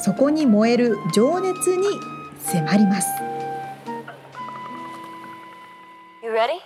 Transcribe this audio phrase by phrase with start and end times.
[0.00, 1.86] そこに燃える情熱に
[2.40, 3.08] 迫ります。
[6.22, 6.60] You ready?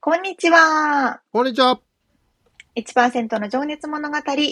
[0.00, 1.20] こんにちは。
[1.32, 1.85] こんにちは。
[2.76, 4.50] 1%の情熱物語181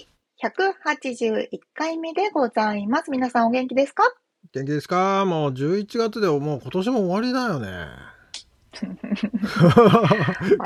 [1.74, 3.10] 回目でございます。
[3.10, 4.02] 皆さんお元気ですか？
[4.54, 5.26] 元気ですか？
[5.26, 7.86] もう11月でもう今年も終わりだよね。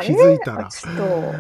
[0.03, 0.69] 気づいたら。
[0.69, 1.35] ちょっと、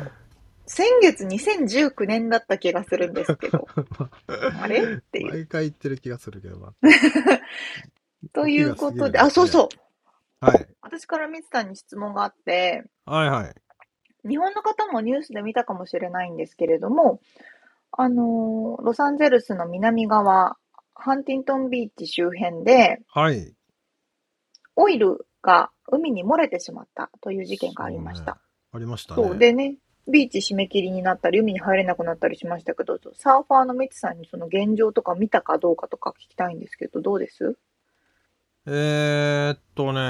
[0.66, 3.68] 先月2019年だった気がするんですけど。
[4.60, 4.82] あれ？
[4.82, 5.30] っていう。
[5.32, 6.74] 毎回言ってる気がするけど。
[8.34, 9.68] ということで、あ、そうそ
[10.42, 10.44] う。
[10.44, 10.66] はい。
[10.82, 12.84] 私からミツさんに質問があって。
[13.06, 13.54] はいはい。
[14.26, 17.20] 日本の方もニュースで見たかもしれないんですけれども、
[17.92, 20.56] あのロサンゼルスの南側、
[20.94, 23.54] ハンティントンビーチ周辺で、はい。
[24.76, 28.34] オイルが海に漏れてしまったという事件がありました。
[28.34, 28.40] ね、
[28.72, 29.22] ありましたね。
[29.22, 37.58] そうでね、ビーチ締め切りになったり、海に入れなくなったりしましたけど、サーファーのミツさんにその現状とか見たかどうかとか聞きたいんですけど、どうです？
[38.70, 40.00] えーっとね、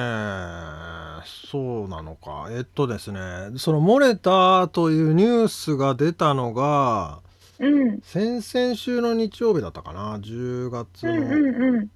[1.52, 2.48] そうなのか。
[2.50, 3.20] えっとですね、
[3.56, 7.20] その漏れたというニュースが出たのが、
[7.60, 8.00] うん。
[8.02, 11.36] 先々週の日曜日だったかな、10月うんの。
[11.36, 11.86] うんうん。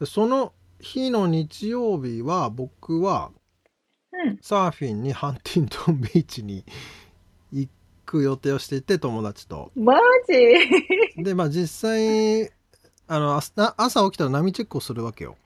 [0.00, 3.30] で、その日の日曜日は、僕は
[4.12, 4.38] うん。
[4.42, 6.64] サーフィンにハンティントンビーチに
[7.52, 7.68] 行
[8.06, 9.70] く予定をしていて、友達と。
[9.76, 9.94] マ
[11.16, 11.22] ジ？
[11.22, 12.50] で、まあ実際、
[13.06, 15.36] あの、朝起きたら波チェックをするわけよ。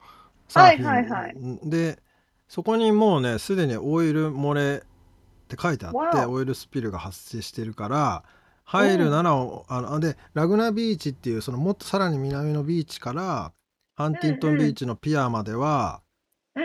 [0.53, 1.35] はいはいはい。
[1.63, 1.99] で
[2.47, 8.23] そこにもうねすでにオイル漏れって書いてあってオイルスピルが発生してるから
[8.63, 13.51] 入るなら、あのでラグナビーチっていうそのもっとさらに南のビーチから
[13.95, 16.01] ハンティントンビーチのピアまでは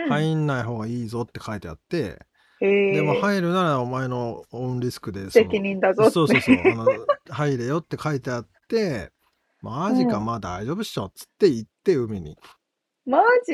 [0.09, 2.19] 入んない方がいいぞって書いてあって、
[2.61, 6.85] でも入るならお前のオンリスクで責任だぞそうそうそうあの
[7.29, 9.11] 入れよって書いてあって
[9.61, 12.37] マジか、まあ大丈夫っしょっつって行って海に
[13.05, 13.53] マジ？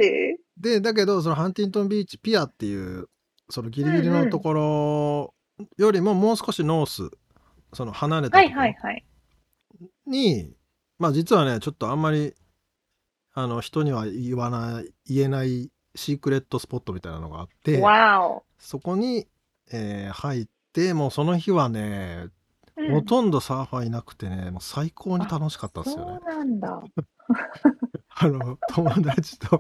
[0.58, 3.08] で、だけど、そのハンティントンビーチピアっていう、
[3.50, 5.34] そのギリギリのところ
[5.78, 7.10] よりももう少しノース、
[7.74, 9.06] その離れたところに、はいはい。
[10.08, 10.56] はい、
[11.00, 12.34] まあ実はね、ちょっとあんまり、
[13.34, 17.82] あの、人には言わない、言えないシークレットスポットみたいなのがあって、
[18.60, 19.28] そこに、
[19.72, 22.28] えー、入って、もうその日はね、
[22.78, 26.20] うん、ほとんどサーファーいなくてね、もう最高に楽しかったですよね。
[26.26, 26.82] そうなんだ。
[28.16, 29.60] あの、友達と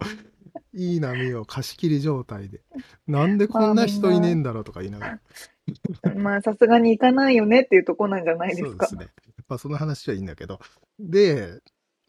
[0.73, 2.61] いい波を貸し切り状態で、
[3.07, 5.19] なんでこんな人いねえんだろうとか言いながら。
[6.15, 8.87] まあ、さすがに行かないよねっていうとこなんじゃないですか。
[8.87, 9.25] そうですね。
[9.37, 10.59] やっぱその話はいいんだけど。
[10.99, 11.61] で、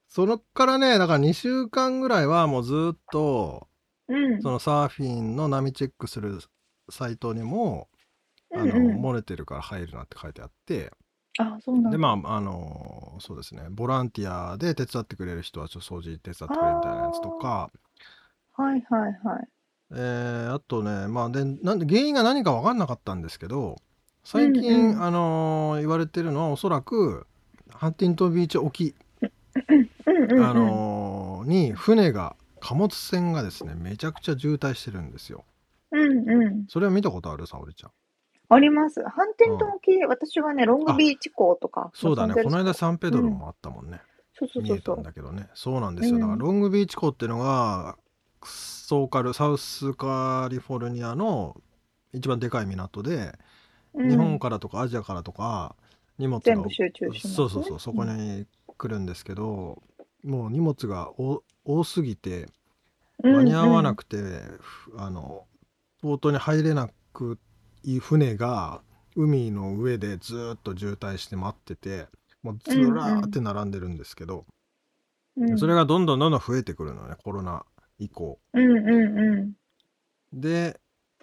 [0.08, 3.68] そのからね、だから2週間ぐらいはもうずっと、
[4.08, 6.38] うん、そのサーフィンの波チェックする
[6.90, 7.88] サイトにも、
[8.54, 10.92] あの、うんうん、漏れてるから入るなって書いてあって、
[11.38, 17.70] あ、そうなんで、まあ、あの、そうですね、ボランティアで手伝ってくれる人はちょっと掃除手伝ってくれるみたいなやつとか、
[18.54, 19.48] はいはいはい。
[19.92, 23.76] えー、あとね、まあ、で、なんで原因が何か分かんなかったんですけど、
[24.24, 27.26] 最近、うんうん、あのー、言われてるのはおそらく
[27.70, 28.94] ハンティントンビーチ沖、
[29.54, 35.44] あのー、に船が貨物船がですねめちゃくちゃ渋滞してるんですよ。
[35.90, 36.66] うんうん。
[36.68, 37.90] それは見たことある沙織ちゃん。
[38.54, 39.02] あります。
[39.02, 41.90] ハンテントン沖、うん、私はね、ロングビーチ港とか。
[41.94, 44.00] そうだね、この間サンペドロもあったもんね。
[44.40, 45.02] うん、そうそうそうそう。
[45.02, 46.18] だけどね、そうなんですよ。
[46.18, 47.96] だからロングビーチ港っていうのが、
[48.44, 51.56] ソーカル、サウスカリフォルニアの
[52.12, 53.32] 一番でかい港で、
[53.94, 55.76] うん、日本からとかアジアからとか
[56.18, 58.46] 荷物が全部集中します、ね、そうそうそうそこに
[58.76, 59.82] 来るんですけど、
[60.24, 61.12] もう荷物が
[61.64, 62.48] 多すぎて
[63.22, 65.46] 間に合わなくて、うんうん、あの
[66.02, 67.38] ポートに入れなく
[68.00, 68.82] 船が
[69.16, 72.06] 海の上でずっと渋滞して待ってて
[72.42, 74.46] もうずらーって並んでるんですけど、
[75.36, 75.50] うん。
[75.52, 77.64] うん、それがどんどんどんどん増えてくるのねコロナ
[77.98, 78.38] 以降。
[78.52, 79.52] うんうんうん、
[80.32, 80.80] で、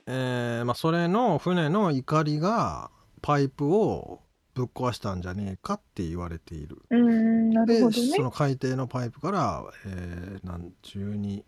[0.07, 2.91] えーまあ、それの船の怒りが
[3.21, 4.21] パイプを
[4.53, 6.81] ぶっ壊したんじゃねえかって言われている。
[6.89, 8.07] うんなるでほどね。
[8.15, 11.43] その海底のパイプから、えー、なん12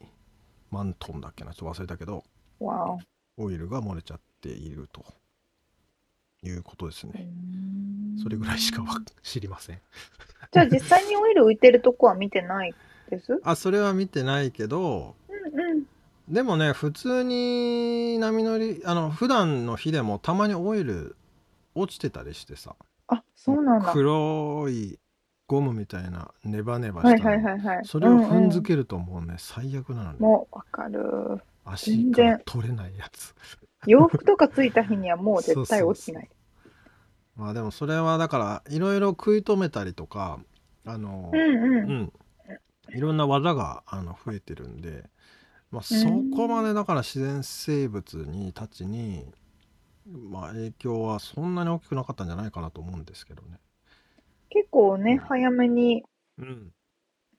[0.72, 2.24] 万トンだっけなちょっと忘れたけど
[2.60, 2.98] わ
[3.38, 5.06] オイルが漏れちゃっていると。
[6.44, 7.28] いうことですおね。
[8.24, 8.88] それぐらいしかわ
[9.22, 9.80] 知りません。
[10.52, 12.74] じゃあ実際にオイル浮いてるとこは見てない
[13.12, 13.40] です？
[13.44, 15.84] あそれは見てないけどうんうん。
[16.28, 21.16] でもね普通に波乗りあの普段の日でもたまにオイル
[21.76, 22.76] 落ちてたりしてさ。
[23.08, 23.92] あそうなんだ。
[23.94, 24.98] 黒い
[25.46, 27.24] ゴムみたいなネバネバした。
[27.24, 27.86] の、はいはいはいはい。
[27.86, 30.18] それを踏んづけけるともうね、最悪なのね。
[30.20, 31.40] もうわかる。
[31.66, 32.32] 足全然。
[32.32, 33.36] から取れないやつ
[33.88, 36.30] 洋服とかついた日にはもう絶対落ちない。
[37.36, 40.40] まあでもそれはだからいろいろ食い止めたりとか
[40.86, 41.90] あのうんうん。
[41.90, 42.12] うん。
[42.94, 45.10] いろんな技があの増えてるんで、
[45.72, 49.26] まあ、そこまでだから自然生物にたちに、
[50.06, 53.60] まあ、影響はそんなに大きくなかったんじゃないかなと思うんですけどね。
[54.50, 56.04] 結構ね早めに
[56.38, 56.72] うん、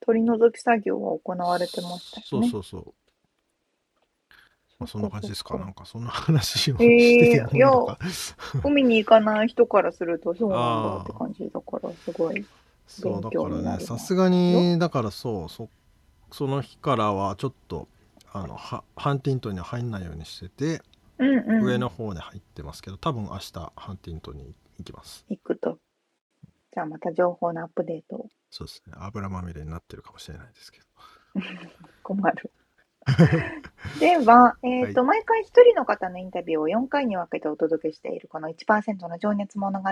[0.01, 2.49] 取り除き作業が行われてましたよね。
[2.49, 3.02] そうそうそう。
[4.83, 5.57] まあ、そんな感じですか。
[5.59, 7.99] なんかそんな話をえーしてて思うのか。
[8.65, 10.59] 海に行かない人からするとそうなん
[10.99, 12.45] だって感じだからすごい
[12.87, 15.69] そうだからねさすがにだからそうそ
[16.33, 17.87] その日からはちょっと
[18.33, 20.83] あのはハンティントンには入んないようにしてて、
[21.19, 21.65] うんうん。
[21.65, 25.25] 上の方に入ってますけど多分明日ハンティントンに行きます。
[25.29, 25.79] 行くと。
[26.75, 28.29] じゃあまた情報のアップデートを。
[28.51, 28.95] そうですね。
[28.97, 30.87] 油まみれになってるかもしれないですけど。
[32.03, 32.51] 困る
[33.99, 39.89] では、えーと毎回一人の方のインタビューを4回に分けてお届けしているこの1%の情熱物語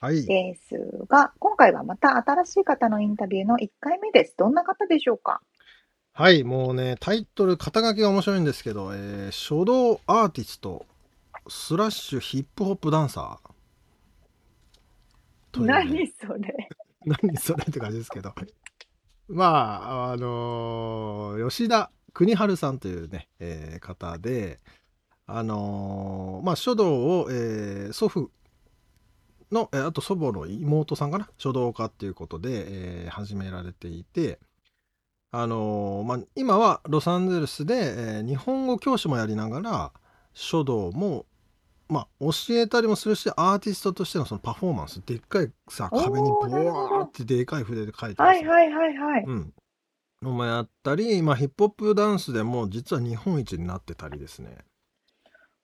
[0.00, 0.26] はい。
[0.26, 0.76] です
[1.08, 4.34] が今回はまた新しい方のインタビューの1回目です。
[4.36, 5.40] どんな方でしょうか？
[6.12, 10.84] はいもうねタイトル肩書きが面白いんですけど、えー書道アーティスト
[11.48, 13.54] スラッシュヒップホップダンサー。
[15.60, 15.66] ね。
[15.66, 16.68] 何それ？
[17.06, 18.34] 何それって感じですけど。
[19.28, 24.60] まああのー吉田邦治さんというね、えー方で
[25.26, 28.30] あのーまあ書道を、えー祖父
[29.50, 31.28] の、えーあと祖母の妹さんかな？
[31.36, 34.38] 書道家っていうことで、えー始められていて
[35.32, 39.92] あのーまあ、今はロサンゼルスで、えー日本語教師もやりながら
[40.32, 41.26] 書道も
[41.86, 49.24] まあ、教えたりもするしアーティストとしてのそのパフォーマンスでっかいさ壁にボワーってでかい筆で書いてはいはいはいはい。
[49.26, 49.36] うん。
[49.38, 49.44] の
[50.30, 54.58] もやったり、まあ、ヒップホップダンスでも実は日本一になってたりですね。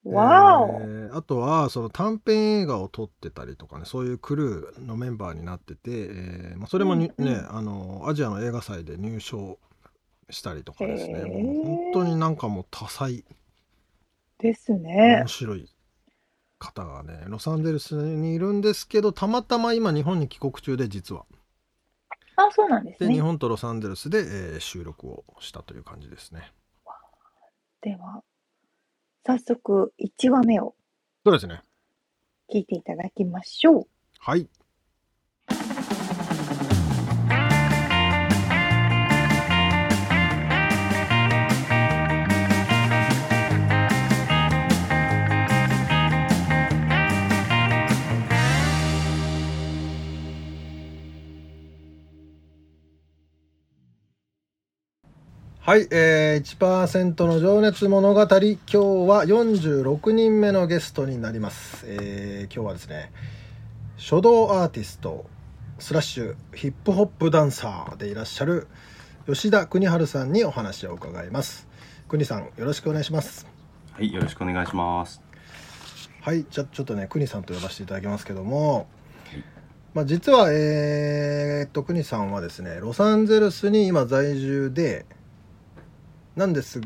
[0.04, 7.34] わお、えーあとはその短編映画を撮ってたりとかねそういうクルーのメンバーになってて、えーまあ、それもに、うんうん。
[7.34, 9.58] ねあのアジアの映画祭で入賞
[10.30, 11.24] したりとかですね。
[11.24, 13.24] もう本当になんかもう多彩。
[14.38, 15.18] ですね。
[15.20, 15.68] 面白い
[16.58, 21.26] 方がねロサンゼルスにいるんですけどたまたま今日本に帰国中で実は
[22.46, 23.08] あそうなんですね。
[23.08, 26.52] で日本とロサンゼルスで、えー収録をしたという感じですね。
[27.80, 28.22] では
[29.24, 30.74] 早速1話目を
[31.24, 31.62] そうですね。
[32.52, 33.86] 聞いていただきましょう。
[34.18, 34.48] はい
[55.62, 58.20] はい、えー、1%の情熱物語。
[58.22, 63.12] 今日は46人目のゲストになります、えー今日はですね
[63.98, 65.26] 書道アーティスト
[65.78, 68.68] スラッシュヒップホップダンサーでいらっしゃる
[69.26, 71.68] 吉田邦治さんにお話を伺います。
[72.08, 73.46] 邦さんよろしくお願いします。
[73.92, 75.20] はい、よろしくお願いします。
[76.22, 78.82] はいじゃちょっとね邦さんと呼ばせていただきますけどもは
[79.36, 79.44] い、
[79.92, 85.04] まあ、実はえー、っと邦さんはですねロサンゼルスに今在住で
[86.40, 86.80] なんです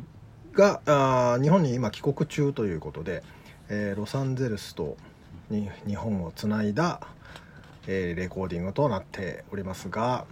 [0.52, 3.22] があ日本に今帰国中ということで、
[3.68, 4.96] えーロサンゼルスと
[5.48, 7.00] に日本をつないだ、
[7.86, 10.24] えーレコーディングとなっておりますが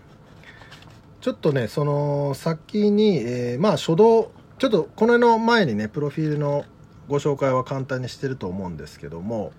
[1.20, 6.64] ちょっとねその先に、えーまあ書道ちょっとこの辺の前にねプロフィールの
[7.06, 9.52] ご紹介は簡単にしてると思うんですけども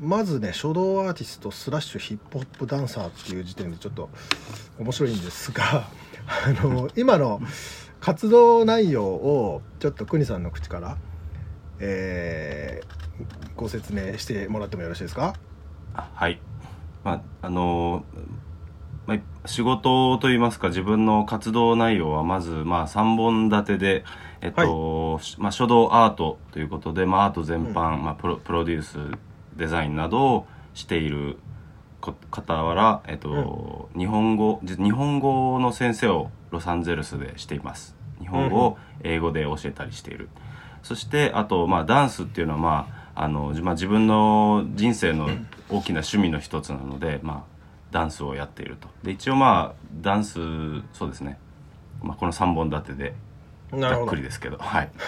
[0.00, 4.08] まずね書道アーティストスラッシュヒップホップダンサーっていう時点でちょっと
[4.78, 5.90] 面白いんですが
[6.26, 7.42] あの今の
[8.02, 10.96] 活動内容をちょっと邦さんの口から、
[11.78, 12.92] えー
[13.54, 15.34] ご説明してもらってもよろしいですか？
[15.94, 16.40] あはい。
[17.04, 18.04] まあ、あの
[19.06, 24.04] まあ、仕事といいますか、自分の活動内容はまず、まあ、3本立てで、
[24.40, 28.98] えっと、まあ、書道アートということで、まあ、アート全般、まあ、プロ、プロデュース、
[29.56, 31.38] デザインなどをしている、
[32.30, 37.96] 傍ら、えっと、うん、日本語日本語の先生をロサンゼルスでしています。
[38.20, 40.30] 日本語を英語で教えたりしている、うん、
[40.82, 45.28] そしてあと、まあ、ダンスっていうのは、まああのまあ、自分の人生の
[45.68, 47.52] 大きな趣味の一つなので、まあ、
[47.90, 48.88] ダンスをやっていると。
[49.02, 50.38] で一応まあダンス
[50.92, 51.38] そうですね、
[52.02, 53.14] まあ、この3本立てで
[53.80, 54.58] ざっくりですけど。
[54.58, 54.90] はい。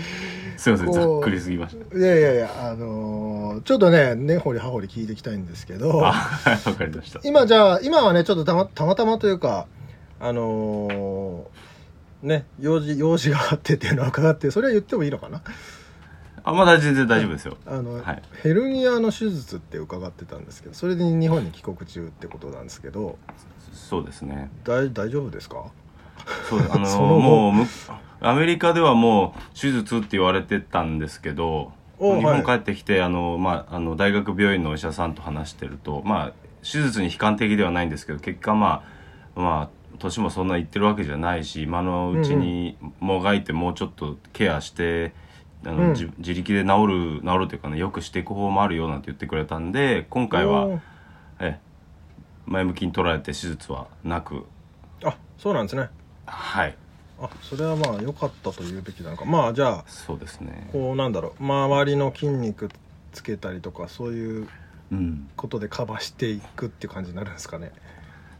[0.56, 1.96] すいませんざっくりすぎました。
[1.96, 5.88] いやいやいやあのー、ちょっとね根掘り葉掘り聞いていきたいんですけど。
[5.98, 7.20] わかりました。
[7.24, 9.66] 今じゃあ今はねちょっとたまたまたまというか
[10.20, 15.40] あのー、ね用事用事があってっていうのは伺ってそれは言ってもいいのかな？
[16.42, 17.56] あまだ全然大丈夫ですよ。
[17.66, 23.16] あの、はい、ヘルニアの手術って伺ってたんですけどそれで日本に帰国中ってことなんですけど。
[23.72, 24.50] そうですね。
[24.64, 25.64] 大大丈夫ですか？
[26.48, 27.66] そうあの もう
[28.20, 38.82] アメリカではもう手術って言われてたんですけど日本帰ってきて、はい、あのまあ、あの大学病院のお医者さんと話してると、まあ、手術に悲観的ではないんですけど結果ま
[39.36, 45.12] あまあ年もそんな言ってるわけじゃないし今のうちにもがいてもうちょっとケアして、
[45.64, 50.80] あの、うん、自力で治る治るというかねよくしていく方もあるよなんて言ってくれたんで今回は
[51.38, 51.58] え
[52.46, 54.46] 前向きに捉えて手術はなく。
[55.04, 55.88] あそうなんですね
[56.30, 56.76] はい。
[57.20, 59.24] あそれはまあ良かったと言うべきなのか。
[59.24, 60.68] まあじゃあそうですね。
[60.72, 61.42] こうなんだろう。
[61.42, 62.70] 周りの筋肉
[63.12, 64.48] つけたりとかそういう
[65.36, 67.89] ことでカバーしていくっていう感じになるんですかね、うん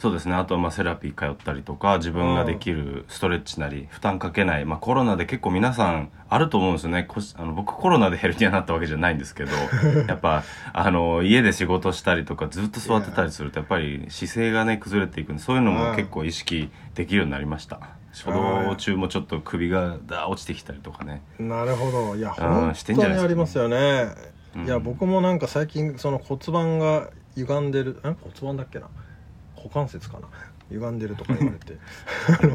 [0.00, 0.34] そうですね。
[0.34, 7.06] あとはまあセラピー通ったりとか自分ができるストレッチなり負担かけない、まあ、コロナで結構皆さんあると思うんですよね。
[7.36, 9.52] あの僕コロナでヘルニアになったわけじゃないんですけど
[10.08, 10.42] やっぱ
[10.72, 17.80] あの家で仕事したりとかずっと座ってたりするとやっぱり姿勢がね崩れていくんでそういうのも結構意識できるようになりました。
[18.12, 21.22] 初動中もちょっと首がだ落ちてきたりとかね。
[21.38, 22.16] なるほど。
[22.16, 24.06] いや本当にありますよね、
[24.64, 28.00] いや僕もなんか最近その骨盤が歪んでるん？
[28.02, 28.88] 骨盤だっけな？
[29.62, 30.28] 股関節かな？
[30.70, 31.78] 歪んでるとか言われて。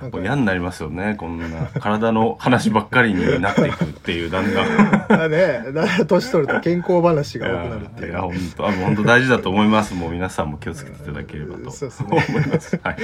[0.00, 0.20] なんか。
[0.20, 1.66] 嫌になりますよねこんな。
[1.80, 5.64] 体の話ばっかりになっていくっていうだんだんね
[6.06, 8.10] 年取ると健康話が多くなるっていう。
[8.10, 9.94] いや本当あ本当大事だと思います。
[9.94, 11.70] もう皆さんも気をつけていただければと。
[12.04, 12.96] 思います、はい。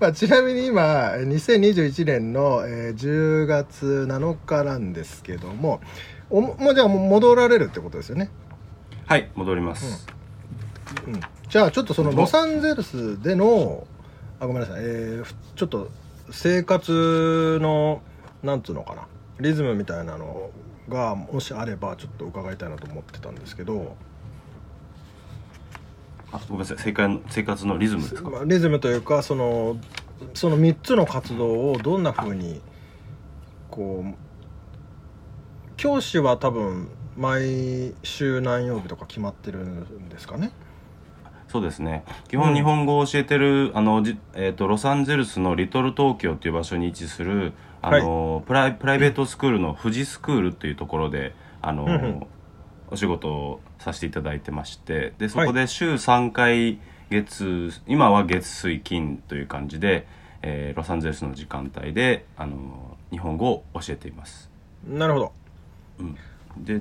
[0.00, 5.80] まあ、ちなみに今2021年の、えー、10月7日なんですけども
[6.30, 8.30] おもうじゃあ戻られるってことですよね？
[9.06, 10.06] はい戻ります、
[11.06, 11.20] うん、うん
[11.50, 13.84] じゃあちょっとそのロサンゼルスでの
[14.38, 15.90] あごめんなさい、えー、ちょっと
[16.30, 18.02] 生活の
[18.44, 19.06] なんつうのかな。
[19.40, 20.50] リズムみたいなの
[20.88, 23.96] がもしあればちょっと伺いたいなと思ってたんですけど。
[26.30, 26.76] あごめんなさい。
[26.78, 29.76] 生活生活のリズムですか、リズムというかその
[30.34, 32.60] その3つの活動をどんなふうに
[33.70, 34.14] こう
[35.76, 40.52] 教師は多分毎週何曜日とか決まってるんですかね
[41.50, 42.04] そうですね。
[42.28, 44.04] 基本日本語を教えてる、あの
[44.34, 52.26] えーと、ロサンゼルスのリトル東京っていう場所に位置するあの、はい、プライプライベートスクールの富士スクールっていうところであの、うん、
[52.92, 56.78] お仕事をさせていただいてましてでそこで週3回
[57.10, 60.06] 月今は月水金という感じで、
[60.42, 64.48] えー、ロサンゼルスの時間帯であの日本語を教えています。
[64.86, 65.32] なるほど、
[65.98, 66.16] うん
[66.56, 66.74] で、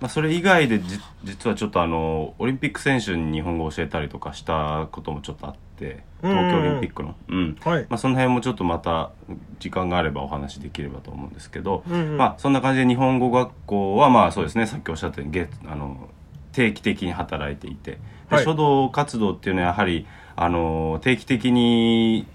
[0.00, 9.10] まあ、それ以外でじ実はちょっとあのオリンピック選手に日本語を教えたりとかしたこともちょっとあって東京オリンピックの、うん、はい、まあ、その辺もちょっとまた
[9.58, 16.08] 時間があればお話できればと思うんですけど、うんうん、まあ、そんな感じで日本語学校はまあそうですねさっきおっしゃったようにあの
[16.52, 17.98] 定期的に働いていて。
[18.30, 22.26] で、書道活動っていうのはやはりあの定期的に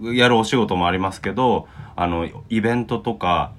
[0.00, 3.52] やるお仕事もありますけどあのイベントとか、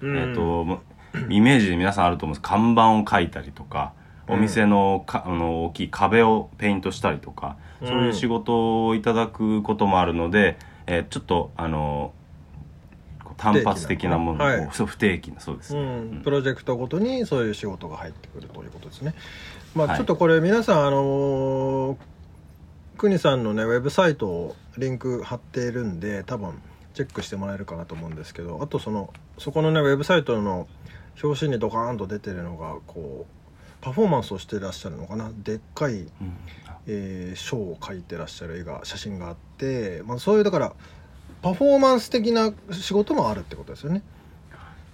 [0.00, 0.80] うん、えっと
[1.28, 2.48] イメージで皆さんあると思うんです。
[2.48, 3.92] 看板を描いたりとか
[4.28, 12.12] お店のか、あの大きい壁をペイントしたりとかそういう仕事をいただくこともあるので、えー、ちょっとあの
[13.36, 19.14] 単発的なものを、はい、そう不定期なそうです、うん、プロジェクトごとにそういう仕事が入ってくるということですね。
[19.74, 21.98] まあ、ちょっとこれ皆さん、あの
[22.96, 26.62] 国さんのねウェブサイトをリンク貼っているんで多分
[26.94, 30.66] チェックしてもらえるかなと思うんですけどあとそのそこのねウェブサイトの
[31.22, 33.32] 表紙にドカーンと出てるのがこう
[33.80, 35.30] パフォーマンスをしてらっしゃるのかな？
[35.44, 36.08] でっかい、うん、
[36.86, 40.72] えー、書を描いてらっしゃる絵が写真があって、まあ、そういうだから
[41.42, 44.02] パフォーマンス的な仕事もあるってことですよね。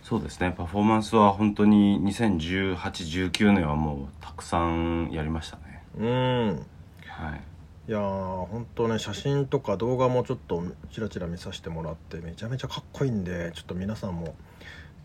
[0.03, 0.53] そうですね。
[0.57, 5.83] パフォーマンスは本当に201819年はもうたくさんやりましたね。
[5.99, 6.67] うん、
[7.07, 7.41] はい。
[7.89, 10.63] いやー本当ね写真とか動画もちょっと
[10.93, 14.35] ちらちら見させてもらってめちゃめちゃかっこいいんでちょっと皆さんも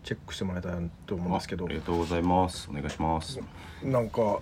[0.08, 0.72] チェックしてもらいたい
[1.06, 1.66] と思うんですけど。
[1.66, 2.66] ありがとうございます。
[2.70, 3.38] お願いします。
[3.82, 4.38] なんか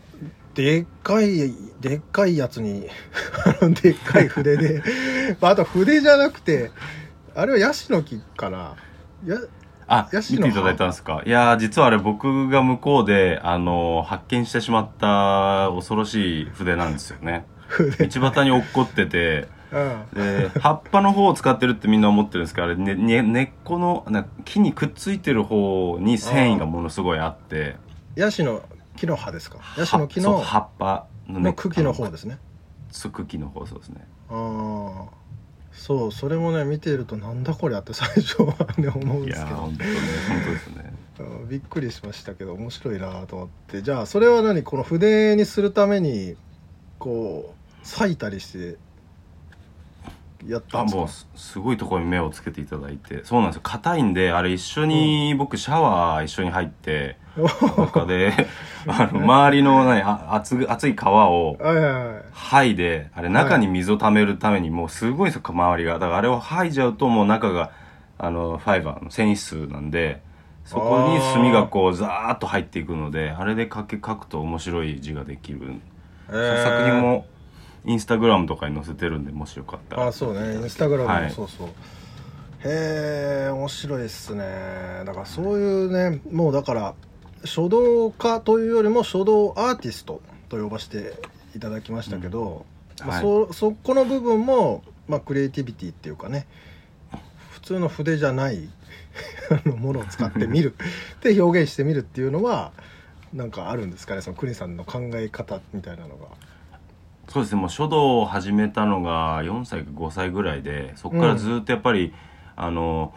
[0.54, 2.82] でっかいでっかいやつに
[3.82, 4.80] でっかい筆で。
[5.40, 6.70] まああと筆じゃなくて
[7.34, 8.74] あれはヤシの木かな
[9.26, 9.38] や
[9.88, 10.46] あヤシの葉？
[10.46, 11.22] 見ていただいたんですか？
[11.26, 17.44] いやー実はあれ僕が向こうであのー発見してしまった恐ろしい筆なんですよね。
[17.66, 18.06] 筆。
[18.06, 19.55] 道端に落っこっててうん
[20.14, 27.76] で葉っぱの方を使ってるってみんな思ってるんですけどあれ、ねね、根っこのな木にくっついてる方に繊維がものすごいあって。
[28.14, 28.62] ヤシの
[28.96, 29.58] 木の葉ですか？
[29.76, 32.38] ヤシの木のそう葉っぱの,、の茎の方でですね。
[32.90, 34.06] す茎の方そうですね。
[34.30, 35.16] ああ
[35.72, 39.56] そうそれもね見ているとなんだこりゃって最初はね思うんいですけど。
[39.56, 39.90] 本当ね
[40.28, 40.92] 本当ですね。
[41.18, 43.82] うんびっくりしましたけど面白いなと思って。
[43.82, 44.62] じゃあそれは何？
[44.62, 46.36] この筆にするために
[46.98, 48.78] こう裂いたりして
[50.46, 50.98] やったあんですか？
[51.00, 53.24] もうすすごいところに目をつけていただいて。
[53.24, 53.60] そうなんですよ。
[53.64, 57.16] 硬いんであれ一緒に、僕シャワー一緒に入って
[57.76, 58.32] 中で
[58.86, 59.84] あの周りの
[60.32, 61.56] 熱ぐ熱い川を
[62.34, 65.94] 剥いであれ中に水を溜めるためにもうすごいんですよ周りが。
[65.94, 67.70] だからあれを剥いじゃうともう中が
[68.18, 70.22] あのファイバーの繊維質なんで
[70.64, 75.60] そこに墨がこうザーッと入っていくのであれで書け書くと面白い字ができる、
[76.28, 76.62] えー。
[76.64, 77.26] 作品も
[77.86, 80.06] インスタグラムとかに載せてるんでもしよかったら。
[80.08, 80.56] あそうね。
[80.56, 81.24] インスタグラムはい。
[81.24, 84.44] もそうそう、へえ面白いっすね。
[85.06, 86.94] だからそういうねもうだから
[87.44, 91.14] 書道家というよりも書道アーティストと呼ばせて
[91.54, 92.66] いただきましたけど、
[93.04, 93.22] まあはい。
[93.22, 96.46] そそこの部分も、まあ、クリエイティビティっていうかね
[97.52, 98.68] 普通の筆じゃない
[99.78, 100.74] ものを使ってみる
[101.22, 102.72] で表現してみるっていうのは
[103.32, 106.26] なんかあるんですかねその国さんの考え方みたいなのが。
[107.28, 107.60] そうですね。
[107.60, 112.12] もう書道を始めたのが4歳か5歳ぐらいでそこからずっとやっぱり、
[112.56, 113.12] あの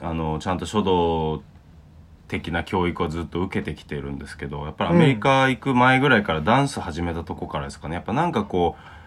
[0.00, 1.42] あのちゃんと書道
[2.28, 7.96] 的な教育をずっと受けてきてるんですけどやっぱりアメリカ行く前ぐらいからダンス始めたとこからですかね。
[7.96, 8.99] やっぱなんかこう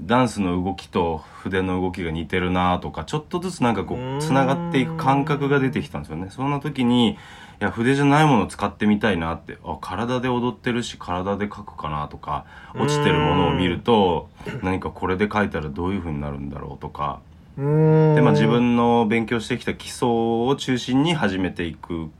[0.00, 6.28] ダンスの動きと筆の動きが似てるなとかちょっとずつなんかこうつながっていく感覚が出てきたんですよね。
[6.30, 7.16] そんな時にい
[7.60, 14.28] や筆じゃないものを使ってみたいなってあ体で踊ってるし体で描くかなとか落ちてるものを見ると
[14.62, 17.20] 何かこれで描いたらどういう風になるんだろうとか。
[17.56, 22.10] で、まあ、自分の勉強してきた基礎を中心に始めていく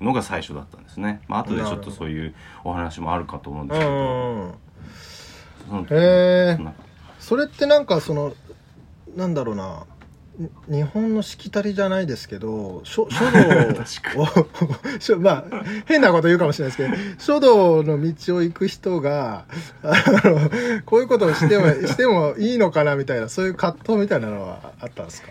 [0.00, 3.94] のが最初だったんですね、まあ後でちょっとそういうお話もあるかと思うんですけど、う
[4.48, 4.54] ん
[5.68, 6.72] そのへー
[7.22, 8.34] それってなんかその
[9.16, 9.84] なんだろうな
[10.38, 13.38] に日本のしきたりじゃないですけど書書道
[14.22, 14.26] を
[14.98, 15.44] 書まあ
[15.86, 19.44] 変なこと言うかもしれないですけど書道の道を行く人が
[19.82, 19.92] あ
[20.24, 20.50] の
[20.86, 25.28] こういうことをしてもしてもいいのかなみたいなそういう葛藤みたいなのはあったんですか？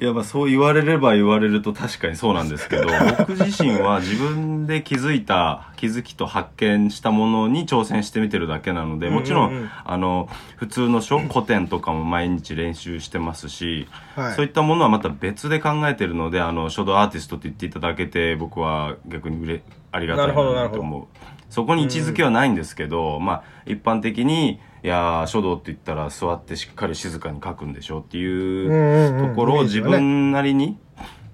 [0.00, 9.56] いやまあそう言われれば言われると確かにそうなんですけど 僕自身は自分で気づいた気づきと発見したものに挑戦してみてるだけなのでもちろん,、うん。
[9.56, 14.32] うんうんあの普通の書 古典とかも毎日練習してますし、はい。
[14.34, 21.04] そういったものはまた別で考えてるのであの書道アーティストって言っていただけて僕は逆にうれありがたいなと思う。
[21.50, 30.78] そこに位置づけはないんですけど、まあ一般的にいやー書道って言ったら座ってしっかり静かに書くんでしょっていうところを自分なりに、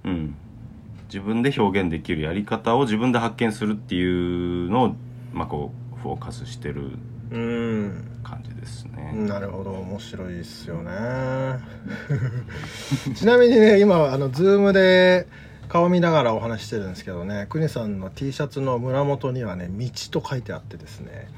[0.05, 0.35] うん、
[1.07, 4.97] 自分で表現できるやり方を自分で発見するっていうのを、
[5.33, 6.93] まあ、こうフォーカスしてる
[7.31, 8.21] うん。
[8.23, 9.13] 感じですね。
[9.15, 10.93] なるほど面白いですよね。
[13.15, 15.27] ちなみにね今あのズームで
[15.69, 19.89] 顔見ながらお話ししてるんですけどね国さんの T シャツの胸元にはね「道」
[20.21, 21.29] と書いてあってですね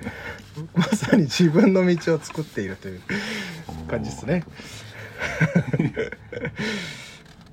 [0.74, 3.00] まさに自分の道を作っているという
[3.88, 4.44] 感じですね。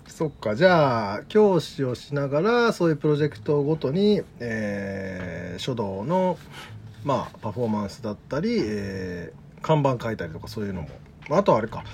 [0.07, 6.37] そっかじゃあ教師をしながらそういうプロジェクトごとに、えー書道の
[7.03, 10.89] まあパフォーマンスだったり、えー看板書いたりとかそういうのも。
[11.29, 11.85] あとあれか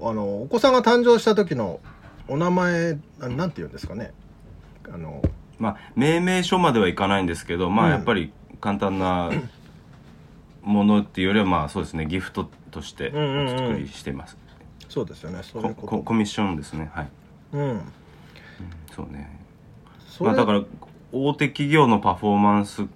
[0.00, 1.80] あのお子さんが誕生した時の
[2.28, 4.12] お名前あなんて言うんですかね
[4.90, 5.22] あの
[5.58, 9.30] まあ、命名書まではいかないんですけど、まうんあ、やっぱり簡単な
[10.62, 14.38] ものっていうよりは、まあ、そうですね、ギフトとしてお作りしています。
[14.88, 16.90] そうですよねそういコうことココミッションですね。
[16.94, 17.08] はい。
[17.52, 17.80] うん
[18.94, 19.38] そうね。
[20.20, 20.62] まあ、だから、
[21.12, 22.86] 大手企業のパフォーマンス、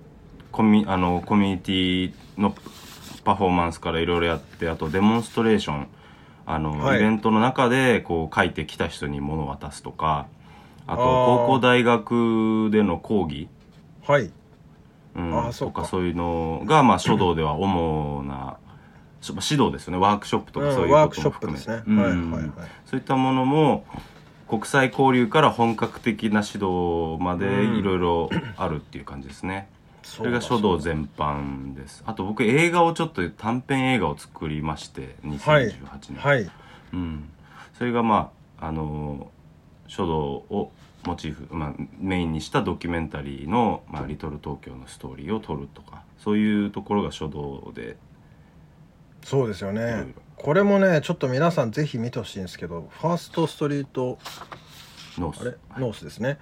[0.51, 2.55] コミあのコミュニティの
[3.25, 5.87] パフォーマンスからいろいろやって、あとデモンストレーション、
[6.47, 6.97] あの、はい。
[6.97, 10.27] イベントの中で、こう、書いてきた人に物を渡すとか、
[10.87, 13.49] あと、高校大学での講義、
[14.07, 14.31] はい。
[15.15, 15.81] うん、あーそうか。
[15.81, 18.57] とかそういうのが、まあ、書道では主な、
[19.21, 19.99] し指導ですよね。
[19.99, 22.53] ワークショップとかうんそういうことも含めうん。
[22.87, 23.85] そういったものも
[24.49, 29.69] 国際交流から本格的な指導までいろいろあるっていう感じですね。
[30.03, 32.03] それが書道全般です。
[32.07, 35.73] あと僕映画をちょっと短編映画を作りまして2018
[36.11, 36.17] 年。
[36.17, 36.51] はい。
[36.93, 37.29] うん。
[37.79, 39.31] それがまああの
[39.87, 40.73] 書道を
[41.05, 47.97] モチーフ、まあ、メインにしたドキュメンタリーの、まあ、リトル東京のストーリーを撮るとかそういうところが書道で。
[49.25, 54.19] そうですよね、これもねちょっと皆さんぜひ見てほしいんですけど First Street
[55.17, 56.39] North。North ですね、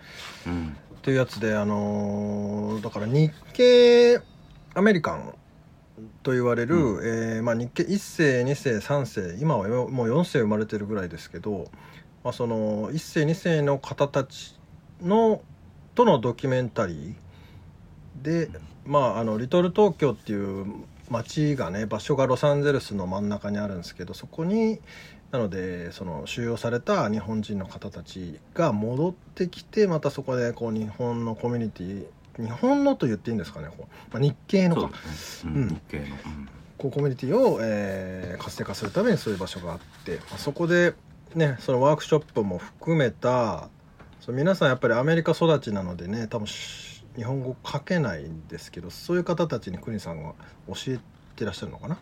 [0.46, 4.20] うん、っていうやつであのー、だから日系
[4.74, 5.34] アメリカン
[6.22, 11.70] と言われる、うん、えー、まあ、日系1世2世3世今はもう4世生まれてるぐらいですけど、
[12.22, 14.58] まあ、その1世2世の方たち
[15.00, 15.40] の
[15.94, 17.14] とのドキュメンタリー
[18.22, 18.50] で、
[18.84, 20.66] まあ、あのリトル東京っていう
[21.08, 24.80] 町がね場所がロサンゼルスの真ん中にあるんですけどそこに
[25.30, 34.92] なのでその収容された日本人の方たちが戻ってきてまたそこでこう日本のコミュニティ日本のと言っていいんですかねこう、まあ、日系のか、ね。
[35.44, 40.94] うん、日系の、うん、こうコミュニティを、えー、活性化するためにそういう場所があって、まあ、そこで
[41.34, 43.68] ねそのワークショップも含めた
[44.20, 50.34] そ皆さんやっぱりアメリカ育ちなのでね多分日本語書けないんですけどそういう方たちに国さんが
[50.68, 50.98] 教え
[51.36, 51.94] てらっしゃるのかな？
[51.94, 51.98] っ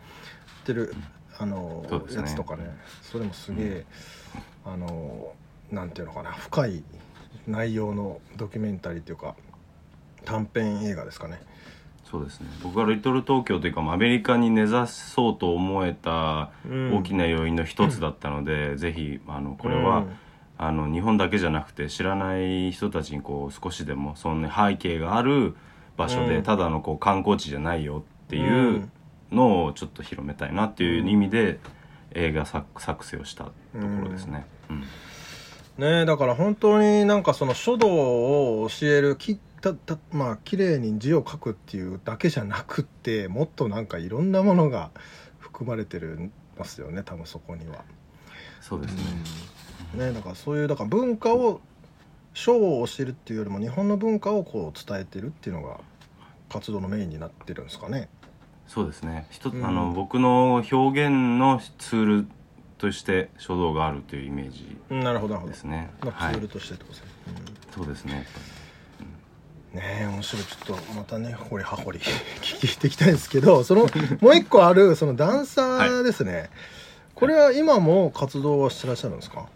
[0.65, 0.95] てる
[1.39, 2.65] あの、ね、やつとかね。
[3.03, 3.87] それもすげえ、
[4.67, 5.33] うん、あの
[5.71, 6.83] なんていうのかな深い
[7.47, 9.35] 内容のドキュメンタリーというか
[10.25, 11.41] 短編映画ですかね。
[12.11, 12.49] そうですね。
[12.63, 20.19] 僕は「リトル東京」というかアメリカに根ざそうと思えた大きな要因の一つだったので、うん、ぜひあのこれは、うん。
[20.61, 25.55] あの日本だけじゃなくて知らない人たちにこう少しでもその、ね、背景がある
[25.97, 28.91] 場所で、ただのこう観光地じゃないよっていう
[29.33, 31.59] のをちょっと広めたいなっていう意味で
[32.13, 34.47] 映画作作成をしたところですね。
[34.71, 34.85] うん
[35.79, 44.91] ねだから本当になんかその書道を教えるきたたまあ綺麗に字を書くっていうだけじゃなくってもっとなんかいろんなものが
[45.39, 47.85] 含まれてるますよね多分そこには。
[48.61, 48.95] そうです
[49.95, 51.61] ね、ねだからそういうだから文化を
[52.35, 55.79] 書を教えるっていうよりも日本の文化をこう伝えてるっていうのが
[56.51, 58.09] 活動のメインになってるんですかね。
[58.69, 62.27] そうですね一つ、うん、あの僕の表現のツール
[62.77, 65.91] として書道があるというイメージなるほどですね。
[66.01, 67.11] まあ、ツールとしてってことですね。
[67.27, 68.27] うん、そうですね。
[69.73, 73.89] ねえ面白いちょっとまたね掘り葉掘り聞いていきたいんですけどその
[74.21, 76.51] もう一個あるそのダンサーですね、はい、
[77.15, 79.47] これは今も活動はしてらっしゃるんですか？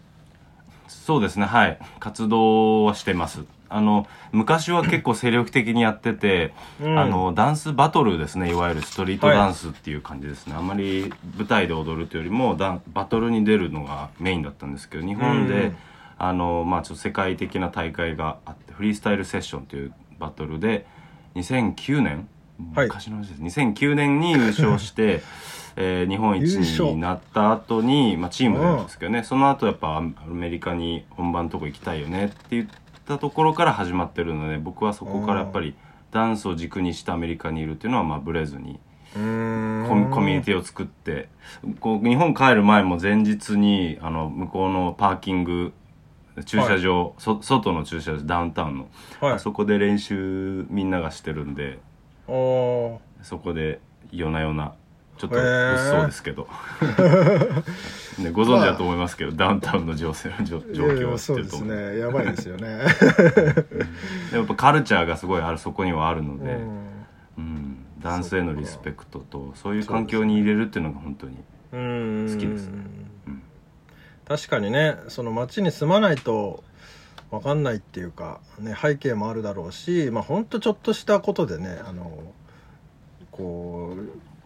[0.89, 1.79] そうですね、はい。
[2.01, 3.45] 活動はしてます。
[3.75, 10.53] あの、昔は結構精力的にやってて、うん、あの、ダンスバトルですね、いわゆるストリートダンスっていう感じですね。
[10.53, 15.77] はい、あんまり舞台で踊るというよりもダバトルに出るのがメインだったんですけど、日本で、うん、
[16.19, 20.87] あの、まあちょっと世界的な大会があって、フリースタイルセッションというバトルで、
[21.35, 23.61] 2009年、昔の話です。
[23.61, 25.23] 2009年に優勝して、
[25.77, 32.67] えー、日本一になった後に、まあ、チームなんですけどね、その後やっぱアメリカに本番のとこ行きたいよねって言っ
[33.07, 35.75] たところから始まってるので僕はそこからやっぱり
[36.11, 38.81] ダンスを軸にしてアメリカにいるっていうのはまあブレずに。
[39.15, 41.29] コミュニティを作って
[41.81, 45.75] こう日本帰る前も前日にあの向こうのパーキング
[46.47, 48.89] 駐車場、はい、そ外の駐車場ダウンタウンの、
[49.21, 51.79] はい、そこで練習みんながしてるんで
[52.27, 54.75] そこで夜な夜な
[55.19, 56.49] ちょっと物騒ですけど、
[58.19, 61.99] ね、ご存知だと思いますけど、まあ、ダウンタウンの情勢の状況はそうですね。
[61.99, 62.81] やばいですよね。
[64.33, 66.59] やっぱカルチャーがすごいあるそこにはあるので、
[67.39, 71.37] うん、男性のリスペクトとそういう環境に入れるっていうのが本当に
[71.71, 72.67] 好きです。
[72.69, 72.73] ね、
[73.29, 73.43] うん、
[74.27, 76.65] 確かにねその街に住まないと
[77.31, 82.11] 分かんないっていうか、ね、背景もあるだろうしまあほんとちょっとしたことでねあの
[83.31, 83.72] こう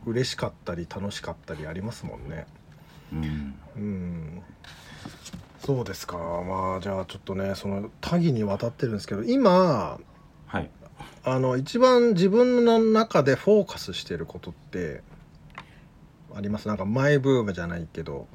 [0.07, 2.47] 嬉しかったり楽しかったりありますもんね。
[3.13, 4.43] うん、うん、
[5.61, 6.17] そうですか。
[6.17, 9.99] まあじゃあちょっとねその多岐にわたってるんですけど今、
[10.47, 10.71] はい、
[11.25, 15.03] あの一番自分の中でフォーカスしてることって
[16.35, 16.69] あります？
[16.69, 18.29] なんかマイブームじゃないけど。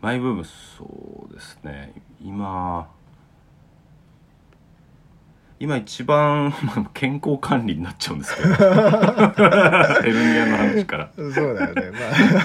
[0.00, 1.92] マイブームそうですね。
[2.20, 2.90] 今
[5.62, 6.52] 今一番
[6.92, 8.48] 健康管理になっちゃうんですけど。
[10.02, 11.10] ヘルニアの話から。
[11.16, 11.92] そうだよね。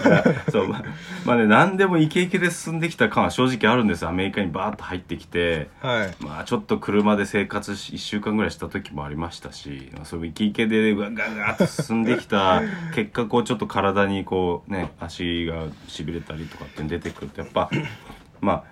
[0.05, 0.23] まあ。
[0.51, 0.67] そう。
[0.67, 0.83] まあ、
[1.25, 9.91] まあね何でもイケイケで進んできた感は正直あるんですアメリカにバーッと入ってきて、はい、まあちょっと車で生活し1週間ぐらいした時もありましたし。
[10.03, 12.61] そういうイケイケでガンガンガンと進んできた。
[12.93, 17.71] 結果こうちょっと体にこうね足がしびれたりとかって出てくるとやっぱ
[18.41, 18.63] まあ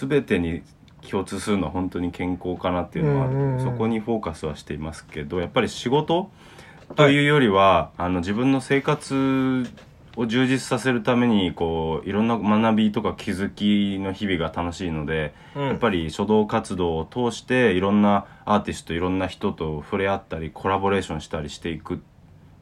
[0.00, 0.62] 全てに
[1.04, 3.64] 共通するのは本当に健康かなっていうのはある、うんうんうん。
[3.64, 6.30] そこにフォーカスはしていますけどやっぱり仕事
[6.96, 9.64] というよりは、あの自分の生活
[10.16, 15.68] を充実させるためにこういろんな学びとか気づきの日々が楽しいので、うん。
[15.68, 21.98] やっぱり書道活動を通していろんなアーティストいろんな人と触れ合ったりコラボレーションしたりしていくっ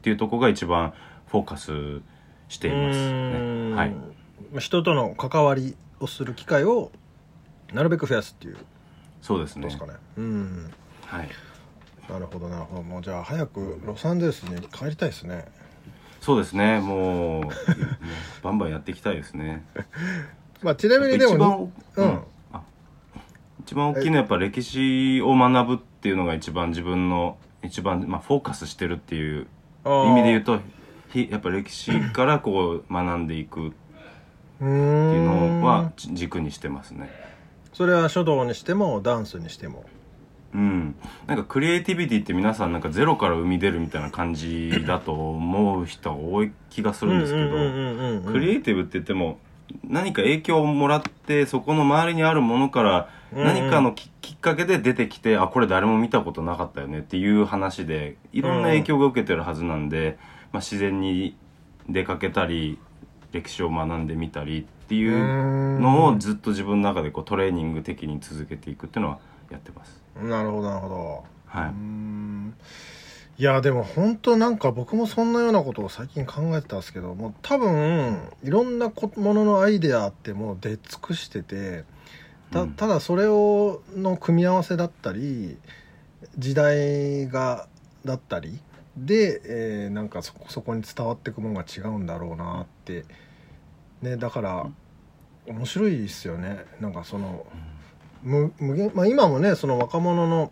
[0.01, 0.93] ていうところが一番
[1.27, 2.01] フォーカス
[2.47, 3.75] していますね。
[3.75, 6.91] はい、まあ人との関わりをする機会を
[7.73, 8.61] なるべく増やすっていうこ
[9.21, 9.93] そうですねとですかね。
[10.17, 10.73] うん。
[11.05, 11.29] はい
[12.09, 12.83] なるほどなるほど。
[12.83, 15.45] もうじゃあ早くロサンゼルスに帰りたいですね。
[16.19, 17.43] そうですねもう
[18.41, 19.65] バンバンやっていきたいですね。
[20.61, 22.19] まあちなみにで一も番、うん
[22.53, 22.61] あ
[23.61, 29.47] 一番大きいのはやっぱ歴史を学ぶっていうのが一番自分の一番、まあ、フォーカスしてるっていう
[29.85, 30.59] 意味で言うと
[31.11, 37.09] ひやっぱ歴史からこう学んでいくっていうんのは軸にしてますね。
[37.73, 39.83] それは書道にしてもダンスにしても。
[40.53, 49.39] うん、なんかクリエイティビティって皆さんなんかゼロから生み出るみたいな感じだと思う人が多い気がするんですけどクリエイティブって言っても
[49.83, 60.19] 何か影響をもらってそこの周りにあるものからうん何かのき,、きっかけで出てきてあこれ誰も見たことなかったよねっていう話でいろんな影響が受けてるはずなんで、
[60.51, 61.35] まあ、自然に
[61.89, 62.77] 出かけたり
[63.31, 69.19] 歴史を学んでみたりっていうのをずっと自分の中でこうトレーニング的に続けていくっていうのは
[69.49, 70.01] やってます。
[70.21, 71.23] なるほどなるほど。
[71.45, 71.73] はい
[73.35, 81.83] いやでも本当なんか僕もそんなようなことを最近考えてたんですけどもう多分いろんなこもののアイデアってもう出尽くしてて
[82.51, 85.57] たうんただそれをの組み合わせだったり
[86.37, 87.67] 時代が
[88.05, 88.59] だったり
[88.95, 93.05] で、えーなんかそそこに伝わっていくものが違うんだろうなって
[94.03, 94.67] ねだから
[95.47, 96.65] 面白いですよね。
[96.79, 97.45] なんかその
[98.21, 100.51] 無無限、まあ、今もねその若者の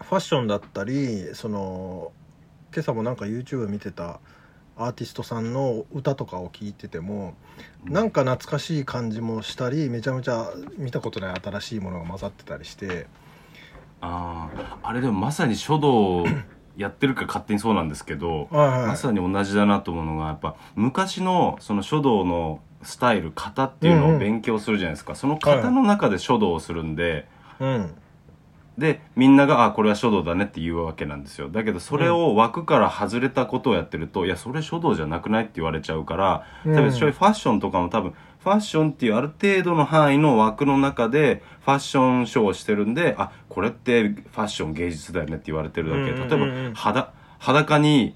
[0.00, 2.12] ファッションだったりその
[2.72, 4.20] 今朝もなんか YouTube 見てた
[4.76, 7.34] アーティストさんの歌とかを聞いてても
[7.84, 13.06] なんか懐かしい感じもしたりめちゃめちゃ見たことない新しいものが混ざってたりして。
[14.06, 16.26] あああれでもまさに書道
[16.76, 18.86] やってるか勝手にそうなんですけど、はいはい。
[18.88, 27.26] まさに同じだなと思うのがやっぱ昔のその書道のスタイル型っていうのを勉強するじゃないですか、その型の中で書道をするんで、
[27.60, 27.94] うん。
[28.76, 31.48] でみんなが「あこれは書道だね」って言うわけなんですよ。
[31.48, 36.74] だけどそれを枠から外れたことをやってると「いやそれ書道じゃなくない?」って言われちゃうから多うん。
[36.74, 46.02] 分そういうファッションとかも多分ファッションっていうある程度の範囲の枠の中でファッションショーをしてるんであこれってファッション芸術だよねって言われてるだけ。
[46.02, 46.26] うんうんうん。
[46.26, 48.14] うん例えば裸裸に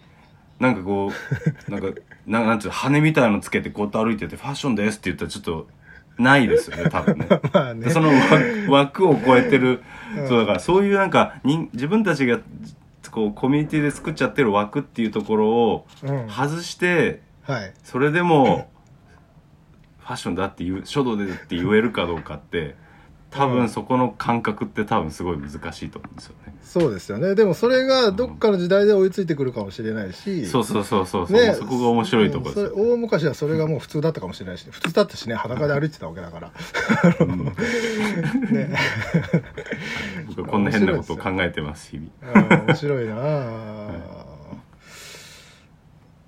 [0.60, 1.10] なんかこ
[1.66, 1.88] う なんか
[2.26, 5.66] ななんつうの羽みたいのつけてこうやって歩いててファッションですって言ったらちょっと
[6.18, 7.26] ないですよね多分ね。
[7.54, 7.84] まあね。
[7.84, 9.82] でその枠枠を超えてる、
[10.18, 10.28] うん。
[10.28, 12.38] そうだからそういうなんか人自分たちが
[13.10, 16.28] こうコミュニティで作っちゃってる枠っていうところをうん。
[16.28, 17.72] 外してはい。
[17.82, 18.62] それでもフ
[20.10, 22.76] ァッションだって言う書道でって言えるかどうかって
[23.30, 23.52] 多うん。
[23.56, 26.54] 分そこの感覚って多分すごい難しいと思うんですよね。
[26.62, 27.34] そうですよね。
[27.34, 30.46] でもそれがどっかの時代で追いついてくるかもしれないし。
[30.46, 31.52] そうそうそうそうそう、ね。
[31.54, 36.50] そこが面白いところです大昔はそれがもう普通だったかもしれないし普通だったしね裸で歩いてたわけだから。
[37.20, 37.44] うん。
[38.50, 38.74] ね。
[40.28, 42.64] 僕はこんな変なことを考えてます日々。
[42.66, 43.06] 面白い。
[43.08, 43.92] なあ、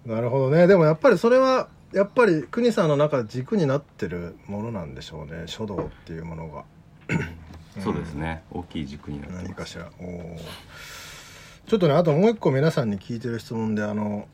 [0.04, 0.66] なるほどね。
[0.66, 5.44] でもやっぱりそれはやっぱり国さんの中で軸になってるものなんでしょうね。
[5.46, 6.64] 書道っていうものが。
[7.82, 8.42] そうですね。
[8.50, 9.54] 大きい軸になって何ます。
[9.56, 9.90] かしら。
[10.00, 10.36] おー。
[11.66, 14.28] ちょっとねあともう一個皆さんに聞いてる質問であの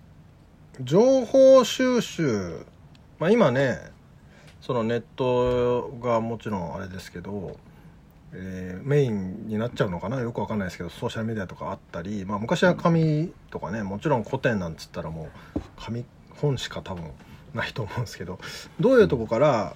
[0.83, 2.65] 情報収集。
[3.19, 3.79] まあ今ね
[4.61, 7.59] そのネットがもちろんあれですけど、
[8.33, 10.21] えーメインになっちゃうのかな？
[10.21, 16.05] よくわかんないですけどソーシャルメディアとかあったり、まあ、昔は紙とかねもちろん古典なんつったらもう紙
[16.37, 17.11] 本しか多分
[17.57, 18.39] ないと思うんですけど
[18.79, 19.75] どういうとこから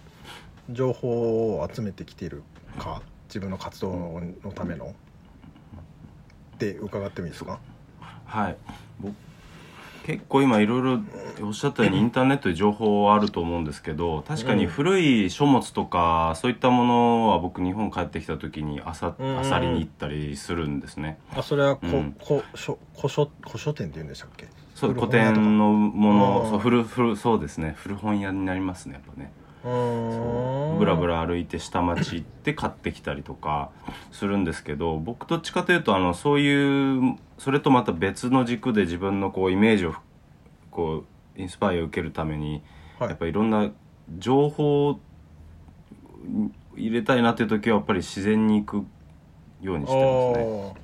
[0.70, 2.42] 情報を集めてきている
[2.78, 4.94] か自分の活動のための
[6.54, 7.58] って伺ってもいいですか？
[8.26, 8.56] はい。
[9.00, 9.14] 僕
[10.04, 11.00] 結構今いろいろ
[11.46, 21.18] おっしゃったように インターネットで情報あると思うんですけど確かに古い書物とかそういったものは僕日本帰ってきた時にあさあさりに行ったりするんですね。
[21.36, 22.16] あそれはこ、うん。
[22.18, 24.48] こ書古書古書店って言うんでしたっけ？
[24.80, 26.18] そう古典のもうん。
[26.18, 27.74] のそう古古そうですね。
[27.76, 29.30] 古本屋になりますねやっぱね。
[29.62, 30.78] うーん。
[30.78, 33.70] ブラブラ歩いて下町行って買ってきたりとか
[34.10, 39.94] するんですけど僕どっちかというとあのそういうそれとまた別の軸で自分のこうイメージを
[40.70, 41.04] こ
[41.36, 42.62] うインスパイアを受けるために、
[42.98, 43.08] はい。
[43.10, 43.70] やっぱいろんな
[44.18, 44.98] 情報
[46.76, 48.86] 入れたいなっていう時はやっぱり自然に行く
[49.60, 50.74] ようにしてますね。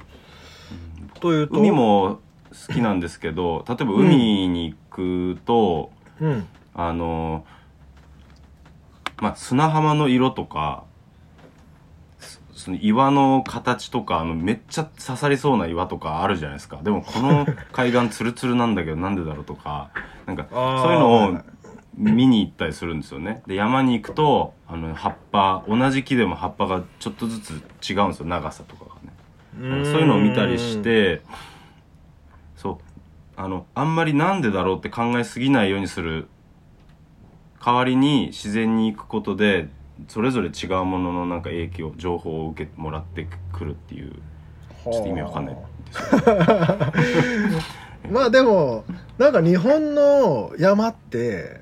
[1.20, 1.59] というと？
[1.59, 6.46] 海も好きなんですけど例えば海に行くと、うん。
[6.78, 7.46] あの
[9.16, 10.85] まあ砂浜の色とか
[12.20, 16.80] そその岩の形とかあのめっちゃ刺さりそうな岩とかあるじゃないですか。
[16.82, 19.88] でもこの 海岸ツルツルなんだけどなんでだろうとか
[20.26, 21.38] なんかそういうのを
[21.94, 23.42] 見に行ったりするんですよね。
[23.46, 27.50] で山に行くとあの葉っぱ同じ木でも葉っぱがちょっとずつ
[27.88, 28.26] 違うんですよ。
[28.26, 29.85] 長さとかがね。
[29.87, 31.22] そういうのを見たりして
[33.37, 36.29] あのあんまりなんでだろうって考えすぎないようにする。
[37.64, 39.68] 代わりに自然に行くことで
[40.07, 44.12] それぞれ違うもののなんか影響情報を受けもらってくるっていう。
[44.85, 45.57] ちょっと意味わかんない
[48.09, 48.85] まあでも
[49.18, 51.61] なんか日本の山って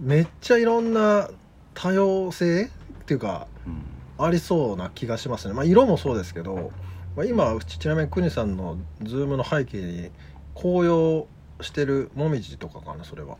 [0.00, 1.28] めっちゃいろんな
[1.74, 2.70] 多様性
[3.02, 3.96] っていうかうん。
[4.18, 5.54] ありそうな気がしますね。
[5.54, 6.72] まあ色もそうですけど、
[7.16, 10.10] まあ、今ちなみに国さんのズームの背景に
[10.60, 11.26] 紅葉
[11.60, 13.36] してるもみじとかかなそれは。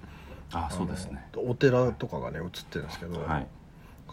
[0.52, 1.26] あそうですね。
[1.36, 3.46] お寺とかがね映ってるんですけど、はい。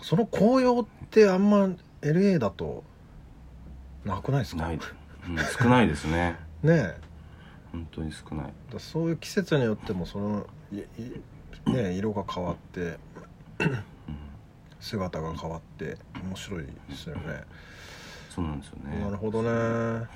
[0.02, 1.70] その紅葉ってあんま
[2.02, 2.84] LA だと
[4.06, 4.64] なくないですか？
[4.64, 4.84] ない、ね
[5.28, 6.38] うん、少ないですね。
[6.66, 6.98] え。
[7.72, 8.54] 本当に少ない。
[8.72, 10.48] だそういう季節によってもその
[11.66, 12.98] ね色が変わって
[14.80, 17.44] 姿が変わって面白いですよね、
[18.30, 19.00] そうなんですよね。
[19.00, 20.08] なるほどね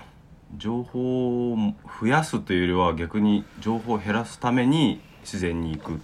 [0.56, 1.58] 情報を
[2.00, 6.00] 増やすというよりは逆に情報を減らすために自然に行く。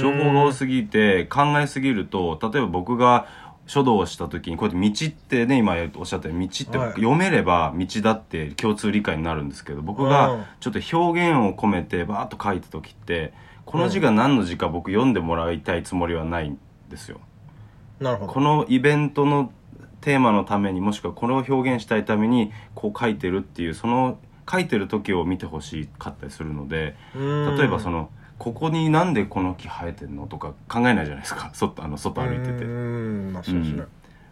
[0.00, 3.26] 情報が多すぎて考えすぎると例えば僕が
[3.66, 6.88] 書道をした時にこうやって道ってね今おっしゃったように道ってはい。
[6.92, 10.08] 読めれば道だって共通理解になるんですけど僕うん。
[10.08, 13.32] がちょっと表現を込めてバーッと書いた時って
[13.64, 17.20] この字が何の字か僕読んでもらいたいつもりはないんですよ。
[18.00, 18.32] なるほど。
[18.32, 19.50] このイベントの
[20.00, 31.50] テーマのためにもしくはこれを表現したいためにこう書いてるっていうその書いてる時を見てほしかったりするので例えばそののここになんでこの木生えてんのとか考えないじゃないですか。
[31.54, 32.64] 外あの外歩いてて。
[32.64, 33.30] うん。
[33.32, 33.84] まあそうですね、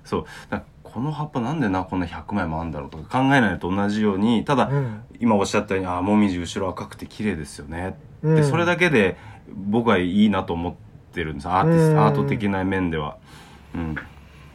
[0.05, 0.25] そう。
[0.51, 5.01] だこの葉っぱなんでなこんな100枚もあんだろうとか考えないのと同じようにただ、うん。
[5.21, 7.97] 今おっしゃったようにあもみじ後ろ赤くて綺麗ですよね。
[8.23, 8.37] うん。
[8.37, 9.17] でそれだけで
[9.49, 10.75] 僕はいいなと思っ
[11.13, 11.49] てるんです。
[11.49, 12.01] アーティスうん。
[12.01, 13.17] アート的な面では。
[13.75, 13.97] うん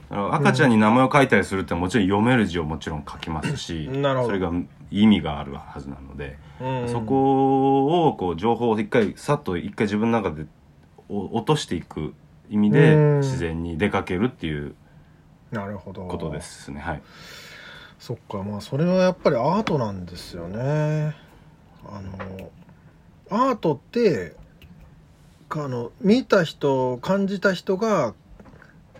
[0.09, 4.27] だから赤ちゃんに名前を書いたりするってもちろん読める字をもちろん書きますし、なるほど。
[4.29, 4.51] それが
[4.89, 10.45] 意味があるはずなので、うんそこをこう情報を一回さっと一回自分の中で
[11.07, 12.13] お落としていく
[12.49, 13.19] 意味でうん。
[13.19, 14.75] 自然に出かけるっていう
[15.51, 16.05] なるほど。
[16.07, 16.79] ことですね。
[16.79, 17.01] はい。
[17.99, 18.43] そっか。
[18.43, 21.15] まあそれはやっぱりアートなんですよね。
[21.85, 22.49] あの
[23.29, 24.35] アートって
[25.49, 28.13] あの見た人感じた人が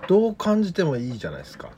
[0.08, 1.70] どう感じてもいいじゃないですか。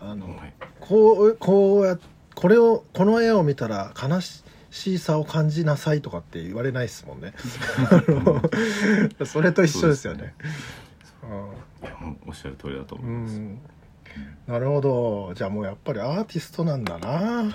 [0.00, 0.54] あのはい。
[0.80, 1.98] こうこうや
[2.34, 4.20] これをこの絵を見たら悲
[4.70, 7.34] しさを感じなさいとかって言われないですもんね。
[9.26, 10.34] それと一緒ですよね。
[11.82, 13.38] いやもうおっしゃる通りだと思ういます。
[13.38, 13.58] ん。
[14.46, 15.32] なるほど。
[15.34, 17.44] じゃあもうやっぱりアーティストなんだな。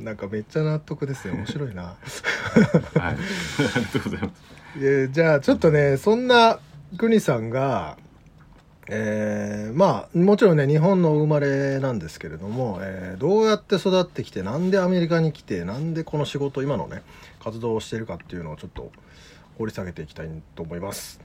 [0.00, 1.34] なんかめっちゃ納得ですよ。
[1.34, 1.82] 面白いな。
[1.82, 1.96] はい。
[2.98, 4.32] ありがとうございます。
[4.78, 6.58] えーじゃあちょっとねそんな
[6.96, 7.98] 国さんが
[8.88, 17.02] えーまあもちろんね日本の生まれなんですけれども、えーどうやって育ってきてなんでアメリカに来てなんでこの仕事今のね
[17.42, 18.92] 活動をしてるかっていうのをちょっと
[19.58, 21.20] 掘り下げていきたいと思います。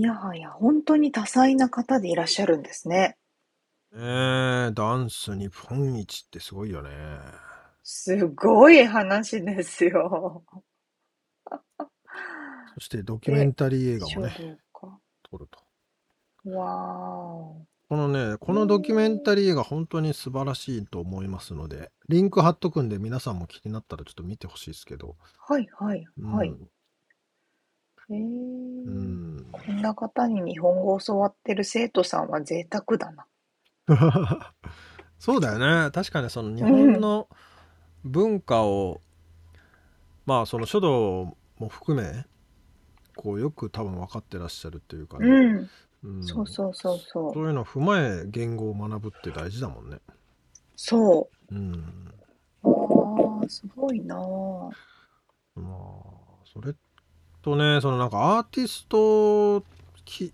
[0.00, 3.18] いやはや、本当に多彩な方でいらっしゃるんですね。
[3.92, 6.90] えー、ダンス日本一ってすごいよね。
[7.82, 10.42] すごい話ですよ。
[12.76, 14.98] そしてドキュメンタリー映画もね書道か
[15.30, 15.48] 撮る
[16.44, 16.50] と。
[16.50, 17.66] わーお。
[17.90, 25.16] このね、このドキュメンタリー映画本当に素晴らしいと思いますので、リンク貼っとくんで皆さんも気になったらちょっと見てほしいですけど。
[25.46, 26.54] はいはいうんはい。
[28.10, 28.20] へえ
[28.86, 29.46] うん。
[29.52, 33.26] こんな方に日本語を教わってる生徒さんは贅沢だな。
[35.18, 35.90] そうだよね。
[35.90, 37.28] 確かにその日本の
[38.04, 39.00] 文化を、
[40.26, 42.24] まあその書道も含め、
[43.16, 45.26] こうよく多分分かってらっしゃるっていうかね。
[45.26, 45.70] うん。
[46.02, 47.34] うんそうそうそうそう。
[47.34, 49.98] そういうのを踏まえ言語を学ぶって大事だもんね。
[50.76, 52.14] そうん。
[52.62, 52.68] う。
[52.68, 54.70] ああ、すごいなぁ。
[55.54, 56.74] まあ、それ
[57.42, 59.64] とねそのなんかアーティスト
[60.04, 60.32] 気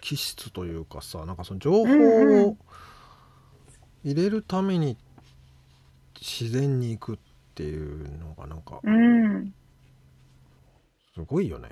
[0.00, 2.56] 気質というかさなんかその情報を
[4.02, 4.96] 入れるために
[6.20, 7.18] 自然に行くっ
[7.54, 9.52] ていうのがなんかうん。
[11.14, 11.70] すごいよね。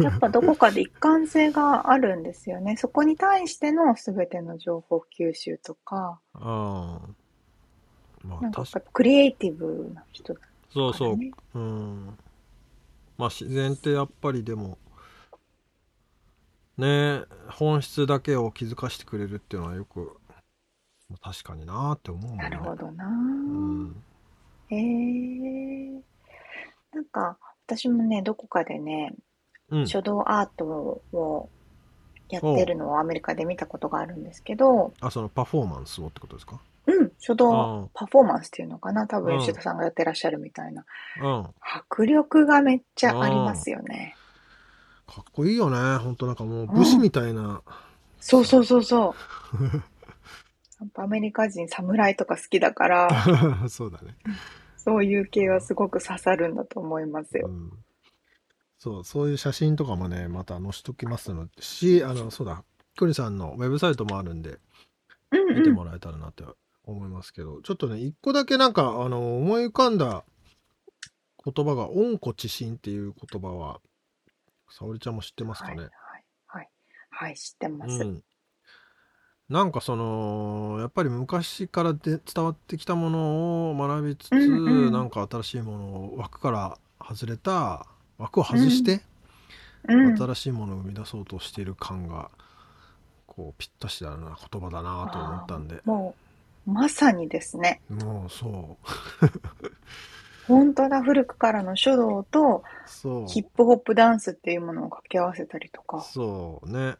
[0.00, 2.76] やっぱどこかで一貫性があるんですよね。
[2.76, 7.08] そこに対しての全ての情報吸収とか、ああ
[8.24, 11.18] まなんかあ確かクリエイティブな人だかそうそう。
[11.54, 12.18] うん
[13.18, 14.78] まあ自然ってやっぱりでも
[16.78, 20.16] ね本質だけを気づかしてくれるっていうのはよく
[21.20, 22.44] 確かになーって思うもんね。
[22.44, 24.02] なるほどなうん
[24.70, 26.02] へえ。
[26.94, 27.36] なんか、
[27.66, 29.12] 私もね、どこかでね、
[29.68, 30.64] うん書道アート
[31.12, 31.50] を
[32.30, 36.54] やってるのをアメリカで見たことがあるんですけど、あそのパフォーマンスをってことですか？
[36.54, 36.60] うん、
[37.22, 39.06] 書あ道パフォーマンスっていうのかな？
[39.06, 39.40] 多分うん。
[39.40, 40.84] 吉田さんがやってらっしゃるみたいな。
[41.22, 41.46] うん。
[41.60, 44.16] 迫力がめっちゃありますよね。
[45.06, 45.98] かっこいいよね。
[45.98, 47.62] ほんとなんかもう武士みたいな、
[48.18, 49.14] そうそうそうそ
[49.60, 49.64] う。
[50.80, 53.08] やっぱアメリカ人、侍とか好きだから、
[53.70, 54.16] そうだね、
[54.76, 57.46] そういう系はすごく刺さるんだと思いますよ。
[57.48, 57.70] うん、
[58.78, 61.62] そうそういう写真とかもねまた載しときますので。
[61.62, 62.64] しあのそうだ。
[62.96, 64.58] クリさんのウェブサイトもあるんで。
[65.32, 66.44] 見てもらえたらなって
[66.84, 70.24] 思いますけど、ちょっとね一個だけなんかあの思い浮かんだ
[71.44, 73.80] 言葉が「温故知新」っていう言葉は
[74.70, 75.92] 沙織ちゃんも知ってますかはい、ね、はい、
[76.46, 76.68] はい。
[77.10, 78.02] はい、知ってます。
[78.02, 78.22] うん、
[79.48, 84.40] なんかそのやっぱり昔からで伝わってきたものを学びつつ、うん
[84.86, 87.86] うんなんか新しいものを枠から外れた
[88.18, 89.02] 枠を外して、
[89.88, 90.16] うん。
[90.16, 92.30] 新しいものを生み出そうとしている感が
[93.26, 96.31] こうぴったしだな言葉だなと思ったんでもう、
[96.66, 97.80] まさにですね。
[97.88, 99.26] もうそう
[100.46, 106.00] 本当だ、古くからの書道とそうヒップホップダンスっていうものを掛け合わせたりとか。
[106.00, 106.96] そうね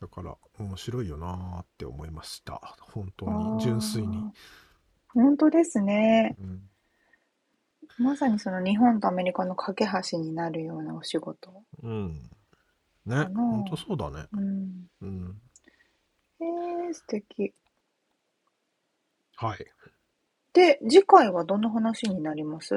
[0.00, 4.32] だから面白いよなーって思いました本当に純粋に。
[5.08, 6.36] 本当ですね。
[6.40, 11.62] うん、まさにその日本とアメリカの架け橋になるようなお仕事。
[11.82, 12.30] うん、
[13.04, 14.86] ね本当そうだねうん。
[15.02, 15.40] うん
[16.40, 17.52] えー、素敵。
[19.42, 19.64] はい。
[20.52, 22.74] で、次回はどんな話になります？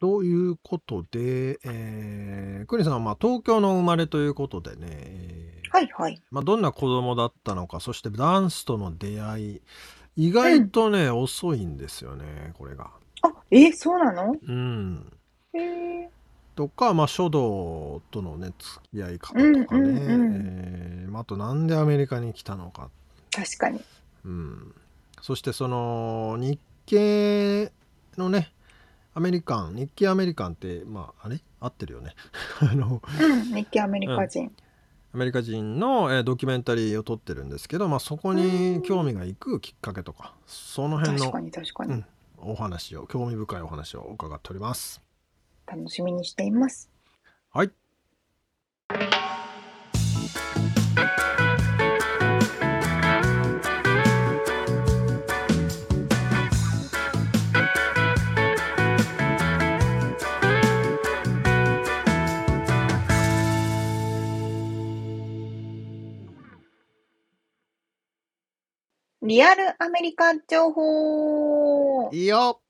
[0.00, 6.22] ということで、えー、クリさんはまあ東京の生まれということでね、えーはいはい。
[6.30, 9.60] まあ、どんな子供だったのかそしてダンスとの出会い
[10.16, 12.90] 意外とね、遅いんですよねこれが。
[13.20, 14.34] あ、えー、そうなの？
[14.42, 15.12] うん、
[15.52, 16.08] えー、
[16.56, 20.36] とか、まあ、書道とのね付き合い方とかね、うんうんうん。
[21.04, 22.88] えーまああとなんでアメリカに来たのか、
[23.30, 23.78] 確かに。
[24.24, 24.74] うん、
[25.22, 27.72] そしてその日系
[28.18, 28.52] のね
[29.14, 31.40] アメリカン日系アメリカンってまああれ？
[31.60, 32.14] 合ってるよね
[32.60, 34.52] あのうん、日系アメリカ人。
[35.14, 41.92] アメリカ人の、えードキュメンタリーを撮ってるんですけど、まあ、そこに興味がいくきっかけとかその辺の確かに確かに。
[41.92, 42.04] うん
[42.44, 45.00] お話を興味深いお話を伺っております。
[45.64, 46.90] 楽しみにしています。
[47.52, 47.70] はい
[69.22, 72.60] リアルアメリカ情報いいよ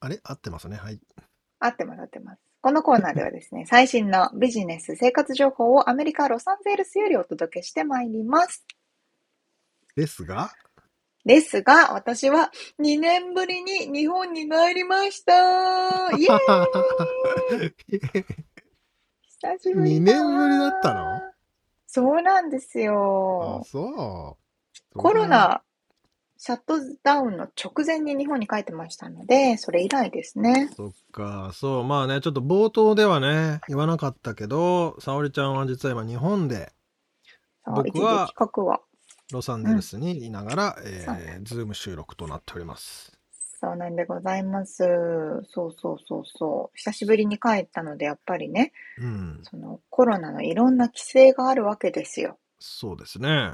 [0.00, 0.18] あれ？
[0.22, 1.00] 合ってますねはい。
[1.60, 2.40] 合ってます合ってます。
[2.60, 8.64] このコーナーではですね、 最新のビジネス生活情報をアメリカ・ロサンゼルスよりお届けしてまいります。
[9.96, 10.50] ですが？
[11.24, 12.50] ですが、私は
[12.80, 15.32] 2年ぶりに日本に帰りました。
[16.16, 18.24] イエーイ
[19.40, 21.20] 久しぶり2年ぶりだったの？
[21.86, 23.62] そうなんですあよ。
[23.66, 24.38] そ
[24.94, 24.98] う。
[24.98, 25.62] コロナ
[26.38, 30.70] シャットダウンの直前に日本に帰ってましたので、それ以来ですね。
[30.76, 36.72] そっかそうまあねちょっと冒頭ではね言わなかったけど沙織ちゃんは実は今日本で
[37.66, 38.80] 僕は。
[39.30, 43.12] ロサンゼルスにいながら、そうえー、ズーム収録となっております。
[43.60, 44.84] そうなんでございます。
[45.50, 46.76] そうそうそうそう。
[46.76, 52.38] 久しぶりに帰ったので、やっぱりね、うんそのコロナのいろんな規制があるわけですよ。
[52.58, 53.52] そうですね。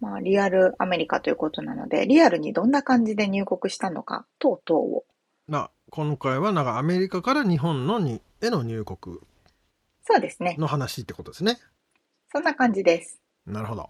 [0.00, 5.04] まあ、リアルアメリカということなので、リアルにどんな感じで入国したのか、等々を。
[5.46, 9.18] まあ今回はなんかアメリカから日本のにへの入国
[10.04, 10.56] そうですね。
[10.58, 11.58] の話ってことですね。
[12.32, 13.20] そんな感じです。
[13.46, 13.86] なるほど。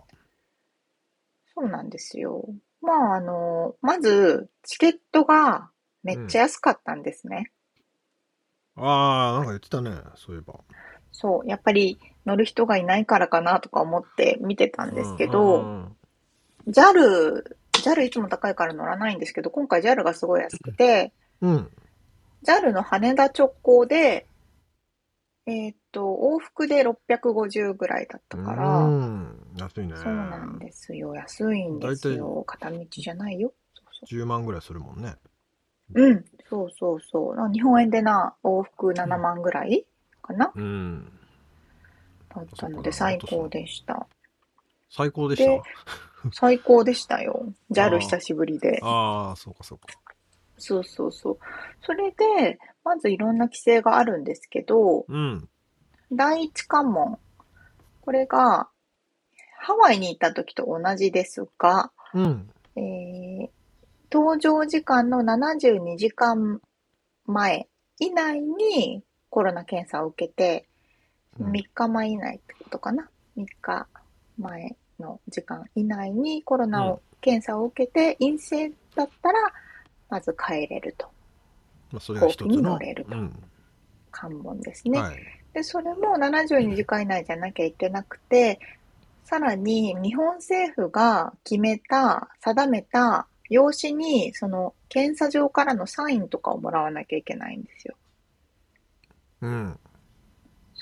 [1.54, 2.44] そうなんですよ。
[2.80, 5.70] まあ、あの、まず、チケットが
[6.02, 7.52] めっちゃ安かったんですね。
[8.76, 10.60] ああ、なんか言ってたね、そういえば。
[11.12, 15.96] そう、やっぱり乗る人がいないからかなとか思って見てたんですけど、うんうんうん
[16.68, 21.70] JAL、JAL いつも高いから乗らないんですけど、今回 JAL がすごい安くて、うん。
[22.44, 24.26] JAL の羽田直行で、
[25.46, 29.36] えーっと、往復で650ぐらいだったから、うん。
[29.56, 29.96] 安いね。
[29.96, 31.14] そうなんですよ。
[31.14, 32.44] 安いんですよ。
[32.46, 33.52] 片道じゃないよ。
[33.74, 35.16] そうそ10万ぐらいするもんね。
[35.94, 36.02] う。
[36.02, 36.24] うん。
[36.48, 37.36] そうそうそう。
[37.36, 39.84] な日本円でな、往復7万ぐらい
[40.22, 41.12] かな、うん。
[42.34, 44.06] だったので最高でした。
[44.90, 45.50] 最高でした？
[45.50, 45.62] で
[46.32, 47.46] 最高でしたよ。
[47.70, 48.80] あ JAL ー久しぶりで。
[48.82, 49.86] ああ、そうかそうか。
[50.58, 51.38] そうそうそう。
[51.82, 55.48] それで、まずいろんな規制があるんですけど、うん。
[56.12, 57.18] 第一関門。
[58.02, 58.68] これが、
[59.58, 62.50] ハワイに行った時と同じですが、うん。
[62.76, 63.48] えー、
[64.10, 66.60] 搭乗時間の72時間
[67.26, 67.68] 前
[67.98, 70.66] 以内にコロナ検査を受けて、
[71.38, 73.86] うん3日前以内ってことかな？3日
[74.36, 79.38] 前の時間以内にコロナを、検査を受けて陰性だったら、
[80.08, 81.08] まず帰れると。
[81.92, 82.62] まあ、それが一つの。
[82.62, 83.42] 乗れるとうん。
[84.10, 84.98] 関門ですね。
[84.98, 85.16] はい。
[85.52, 88.60] で、それも72時間以内じゃなきゃいけなくて、
[89.24, 97.96] さらに日本政府が決めた、定めた用紙に、その検査場からのサインとかをもらわなきゃいけないんですよ。
[99.42, 99.78] うん。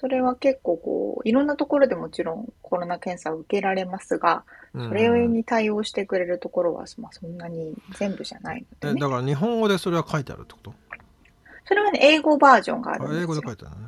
[0.00, 4.44] それは結構こう、いろんなところでもちろんコロナ検査を受けられますが、
[4.74, 9.00] うんそれに対応してくれるところは、まあ、そんなに全部じゃないのえ、でね。
[9.00, 10.74] だから日本語でそれは書いてあるってこと？
[11.66, 13.22] それはね、英語バージョンがああるんですよ。
[13.22, 13.86] 英語で書いてあるね。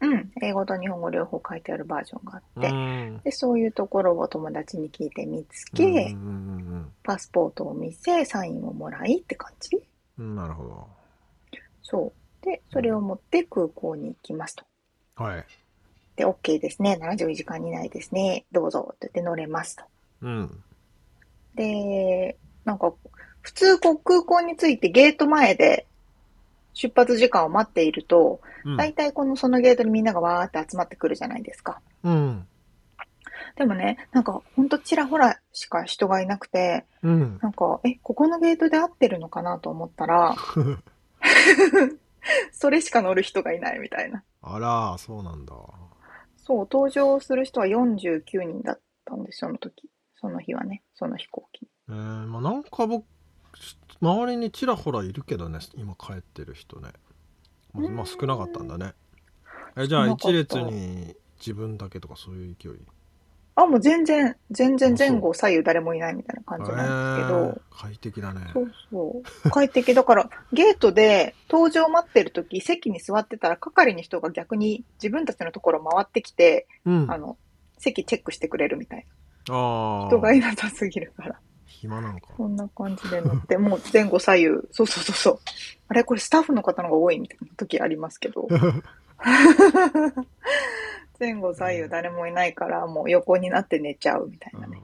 [0.00, 0.30] うん。
[0.42, 2.68] 英語と日本語両方書いてあるバージョンがあって。
[2.68, 3.20] うん。
[3.22, 9.78] で、そういうところを友達に聞いて見つけ、うんうんパスポートを見せ、サインをもらいって感じ？
[10.18, 10.86] なるほど。
[11.82, 12.12] そ
[12.42, 12.44] う。
[12.44, 14.64] で、それを持って空港に行きますと。
[15.18, 15.44] はい。
[16.16, 16.98] で、OK ですね。
[17.00, 18.44] 72時間以内ですね。
[18.52, 19.84] どうぞって言って乗れますと。
[20.22, 20.62] うん。
[21.54, 22.92] で、なんか、
[23.42, 25.86] 普通こう空港に着いてゲート前で
[26.74, 31.80] 出発時間を待っていると、うん大体このそのゲートにみんながわーって集まってくるじゃないですか。
[32.02, 32.46] うん。
[33.56, 37.38] でもね、なんかほんとちらほらしか人がいなくて、うん。
[37.40, 40.34] なんか、え、ここのゲートで合ってるのかなと思ったら、
[42.52, 44.22] それしか乗る人がいないみたいな。
[44.40, 45.54] あら、そうなんだ。
[46.36, 49.90] そう、登場する人は49人だったんです、その時。
[50.20, 51.68] その日はね、その飛行機。
[51.88, 51.94] えー、
[52.26, 53.06] まあなんか僕、
[54.00, 56.92] 周りにちらほらいるけどね、今帰ってる人ね。
[57.72, 58.94] まあ、まあ少なかったんだね。
[59.76, 62.72] え、じゃあ一列に自分だけとかそういう勢い？
[63.60, 68.40] あ、もう全然、全然前後左右誰もいないみたいな感じなんですけど、えー快適だね。
[68.52, 69.50] そうそう。
[69.50, 69.94] 快適。
[69.94, 77.10] だから、ゲートで登場待ってる時、席に座ってたら、係の人が逆に自分たちのところ回ってきて、うん。
[77.10, 77.36] ああの、
[77.78, 79.06] 席チェックしてくれるみたい
[79.48, 79.56] あな。
[79.56, 80.06] ー。
[80.08, 81.38] 人がいなさすぎるから。
[81.66, 82.28] 暇なのか。
[82.36, 85.38] そんな感じで乗って、もう前後左右、そうそうそうそう。
[85.88, 88.48] あれこれスタッフの方の方が多いみたいな時ありますけど。
[91.18, 94.80] 前後左右誰もいないから、もう横になって寝ちゃうみたいなね。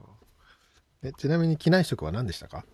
[1.03, 2.65] えちなみに機内食は何でしたか？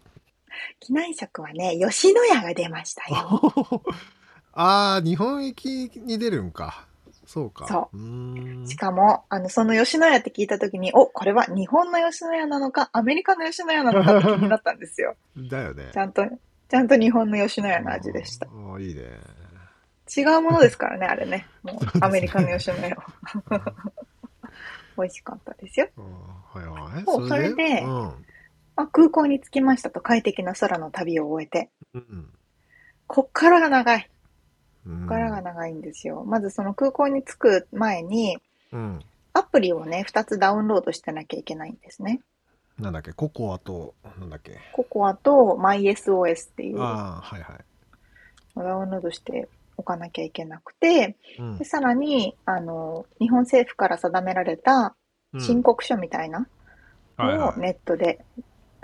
[0.79, 3.83] 機内食はね、吉野家が出ましたよ。
[4.53, 6.87] ああ、日本行きに出るんか。
[7.25, 7.67] そうか。。
[7.67, 8.67] そうーん。
[8.67, 15.15] しかも、あの、その吉野家って聞いた時に、お、これは日本の吉野家なのか、アメリカの吉野家なのかって気になったんですよ。
[15.49, 15.97] だよねち。
[15.97, 16.25] ゃんと、
[16.69, 18.47] ちゃんと日本の吉野家の味でした。
[18.47, 19.03] ああ、いいね。
[20.15, 21.47] 違うものですからね、あれね。
[21.63, 23.05] もう、アメリカの吉野家は。
[24.97, 25.87] 美味しかったですよ。
[26.53, 27.03] はいはい。
[27.05, 28.25] そうそれでうん。
[28.75, 31.69] まあ、空港に着きましたと、快適な空の旅を終えて。
[31.93, 32.29] うん。
[33.07, 34.09] こっからが長い。
[34.85, 36.23] うんこっからが長いんですよ。
[36.25, 38.37] まずその空港に着く前に、
[38.71, 38.99] うん。
[39.33, 42.21] アプリをね、2つダウンロードしてなきゃいけないんですね。
[42.79, 44.57] なんだっけ、ココアと、なんだっけ？
[44.73, 47.57] ココアと MySOS っていうダああ、はいはい。
[48.55, 49.47] ウンロードして
[49.77, 54.95] おかなきゃいけなくて、うんでさらに、あの、日本政府から定められた
[55.33, 56.47] うん申告書みたいな
[57.17, 57.53] のを。
[57.57, 58.23] ネットで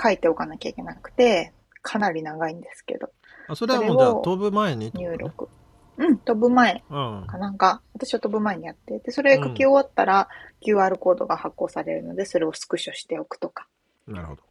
[0.01, 3.09] 書いておかなきゃいけなくて、かなり長いんですけど、
[3.47, 5.49] あそれはもうじゃあ飛ぶ前に入力。
[5.97, 7.25] うん、飛ぶ前うん。
[7.27, 10.29] かなんか、私は飛ぶ前にやって、で、それ書き終わったら
[10.61, 13.67] QR コードが発行されるので、それをスクショしておくとか、
[14.07, 14.43] なるほど。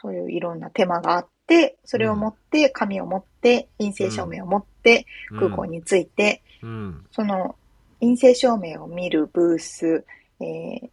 [0.00, 5.06] そういういろんな手間があって、それを持って、紙を持って、陰性証明を持って、
[5.38, 7.06] 空港に着いて、うん。
[7.10, 7.56] その
[8.00, 10.04] 陰性証明を見るブース、
[10.40, 10.90] えー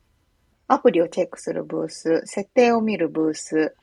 [0.68, 3.76] アプリをチェックするブース、設定を見るブース、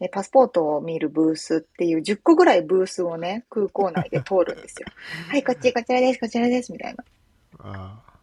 [0.00, 4.88] えパスポートを見るブースっていう10個ぐらいブースをね、空港内で通るんですよ。
[5.30, 7.04] はい、こっち、こちらです、こちらです、みたいな。
[7.60, 8.13] ああ。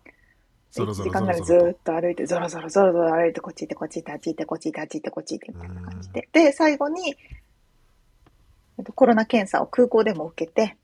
[0.73, 6.29] 1時間ぐらいずっと歩いて、ぞろぞろぞろぞろ歩いて、こっち行って、こっち行って、あっち行って、こっち行って、あっち行って、こっち行って、みたいな感じで。
[6.31, 7.15] で、最後に、
[8.95, 10.77] コロナ検査を空港でも受けて、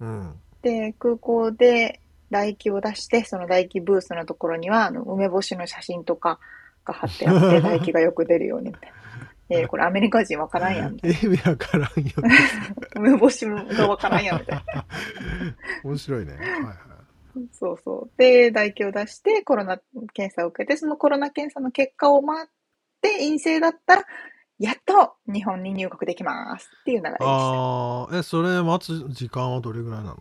[0.00, 6.38] うん、で、空港で唾液を出して、その唾液ブースのところには、あの、梅干しの写真とか
[6.84, 8.96] が貼ってあって、 唾液がよく出るようにみたいな。
[9.48, 10.96] えー、 これアメリカ人わからんやん。
[10.96, 12.12] 意味わからんよ。
[12.96, 14.86] 梅干しがわからんやんみたいな。
[15.84, 16.32] 面白いね。
[16.34, 16.95] はいはい。
[17.52, 18.10] そうそう。
[18.16, 19.78] で、唾液を出して、コロナ
[20.14, 22.50] 検査を受けて、そのコロナ検査の結果を待っ
[23.00, 24.04] て、陰性だったら、
[24.58, 27.26] やっと日本に入国できますっていう流れでした。
[27.26, 30.16] ああ、え、それ待つ時間はどれぐらいなの？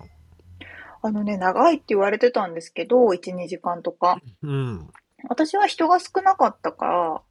[1.02, 4.20] あのね、長いって言われてたんですけど、1、2時間とか。
[4.42, 4.90] うん。
[5.30, 7.22] 私は人が少なかったから、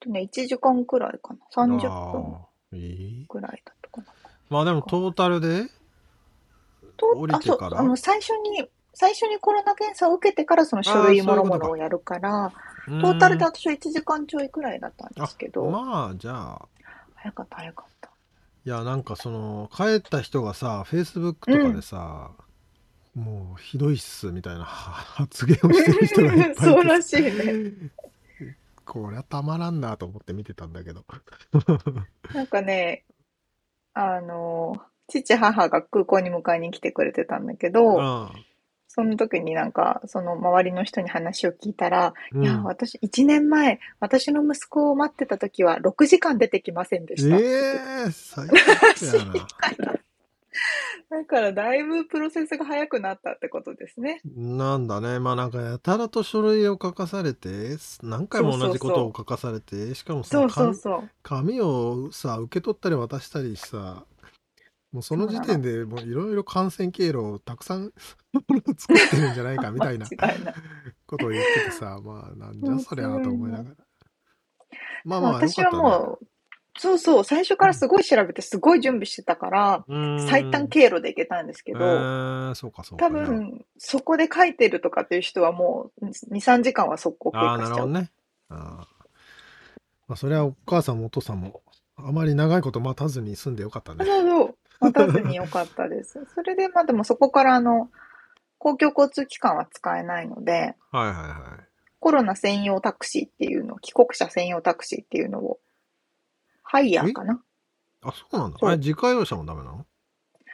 [0.00, 1.40] とね、1時間くらいかな。
[1.54, 4.06] 30分くらいだったかな。
[4.50, 5.64] まあでもトータルで
[6.98, 12.52] 降りてからあそうあの最初に、最初にコロナ検査を受けてからその書類もろもろをやるから、
[12.86, 15.64] トータルで私は1時間ちょいくらいだったんですけど。
[15.70, 16.68] まあ、じゃあ。
[17.14, 18.10] 早かった早かった。
[18.66, 22.30] いや、なんかその、帰った人がさ、フェイスブックとかでさ、
[23.16, 27.72] うん、もうひどいっすみたいな発言をしてる人がいっぱい そうらしいね。
[28.84, 31.04] こりゃたまらんなと思って見てたんだけど。
[32.34, 33.04] なんかね、
[33.94, 34.76] あの、
[35.08, 38.28] 父母が空港に迎えに来てくれてたんだけど、うん
[38.96, 47.36] その時になんか、その周りの人に話を聞いたら、うん、いや、私、1年前、私の息子を待ってた時は6時間出てきませんでした。
[47.36, 49.94] ええー、最悪やな。
[51.10, 54.20] だからだいぶプロセスが早くなったってことですね。
[54.24, 55.18] なんだね。
[55.18, 64.04] まあなんかやたらと書類を書かされて、何回も同じことを書かされて、しかもさ、そうそうそう紙をさ、受け取ったり渡したりさ、
[64.94, 67.90] もうその時点でもういろいろ感染経路をたくさん
[68.78, 70.06] 作ってるんじゃないかみたいな
[71.04, 73.76] ことを言っててさ、まあなんじゃそりゃと思いながら。
[75.04, 76.26] まあまあ、私はもう、
[76.78, 79.84] そうそう、最初からすごい調べて、すごい準備してたから、
[80.28, 87.68] 最短経路で行けたんですけど、えー、そうかそうか多分、そこで書いてるとかっていう人はもう、2、3時間は速攻経過しちゃう。
[87.68, 88.10] なるほどね。
[88.48, 88.88] あ
[90.06, 91.62] まあ、それはお母さんもお父さんも、
[91.96, 94.04] あまり長いこと待たずに住んでよかったね。
[94.04, 94.54] そうそう。
[94.80, 96.24] 待たずによかったです。
[96.34, 97.90] それで、まあでもそこからあの、
[98.58, 101.68] 公共交通機関は使えないので、はいはいはい。
[102.00, 105.58] コロナ専用タクシーっていうの、帰国者専用タクシーっていうのを、
[106.62, 107.42] ハイヤーかな？
[108.02, 108.58] あ、そうなんだ。
[108.60, 109.86] あれ、自家用車もダメなの？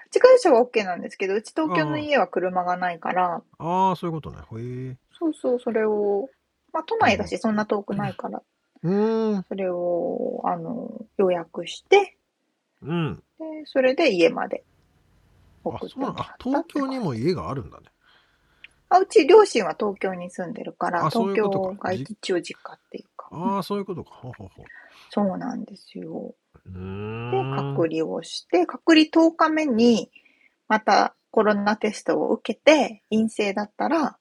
[0.07, 4.39] 自家用車は OK なんですけど、うち東京の家は車がないから、ああ、そういうことね。
[4.39, 4.97] へえ。
[5.13, 6.29] そうそう、それを、
[6.73, 8.43] まあ都内だしそんな遠くないから、
[8.83, 8.95] う
[9.37, 9.45] ん。
[9.49, 12.17] それを、あの、予約して、
[12.83, 13.23] うん。
[13.39, 14.65] で、それで家まで
[15.65, 17.87] 送ってもらったあ、東京にも家があるんだね。
[18.89, 23.29] あ、うち両親は東京に住んでるから、東京が一応実家っていうか。
[23.31, 24.11] ああ、そういうことか。
[24.11, 24.65] ほほほ
[25.11, 26.35] そうなんですよ。
[26.65, 30.11] で、隔離をして、隔離10日目に、
[30.69, 34.19] またコロナテストを受けて、陰性だったら、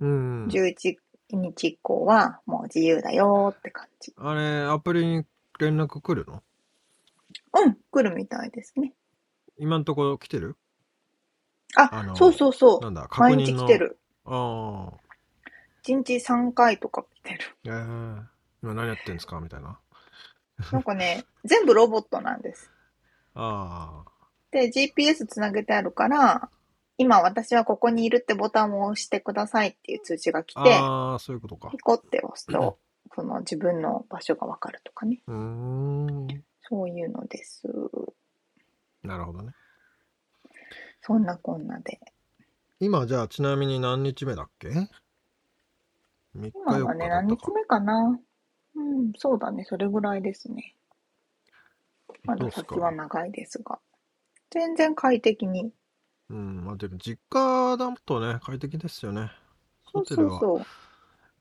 [0.00, 0.46] うん。
[0.48, 0.96] 11
[1.30, 4.12] 日以降はもう自由だよって感じ。
[4.18, 5.24] あれ、アプリに
[5.58, 6.42] 連絡来るの？
[7.64, 8.92] うん、来るみたいですね。
[9.58, 10.56] 今んところ来てる？
[11.76, 12.80] あ、あそうそうそう。
[12.80, 13.98] なんだ、毎日来てる。
[14.24, 15.00] ああ。
[15.84, 17.40] 1日3回とか来てる。
[17.64, 18.22] ええー、
[18.62, 19.40] 今何やってんですか？
[19.40, 19.78] みたいな。
[20.72, 22.70] なんかね、全部ロボットなんです。
[23.34, 24.10] ああ。
[24.50, 26.48] で、GPS つなげてあるから、
[26.98, 31.68] 今私はここにいるってボタンを押してくださいっていう通知が来て、ああ、そういうことか。
[31.70, 32.78] ピコって押すと、
[33.14, 35.20] その自分の場所がわかるとかね。
[35.26, 36.26] うん。
[36.68, 37.68] そういうのです。
[39.02, 39.52] なるほどね。
[41.02, 42.00] そんなこんなで。
[42.80, 44.88] 今じゃあちなみに何日目だっけ ?3
[46.34, 48.18] 日今はね、何日目かな
[48.74, 50.74] うん、そうだね、それぐらいですね。
[52.24, 53.78] まだ先は長いですが。
[54.50, 55.72] 全然快適に。
[56.28, 59.30] うん、まあでも実家だとね、快適ですよね。
[59.92, 60.66] そうそうそう。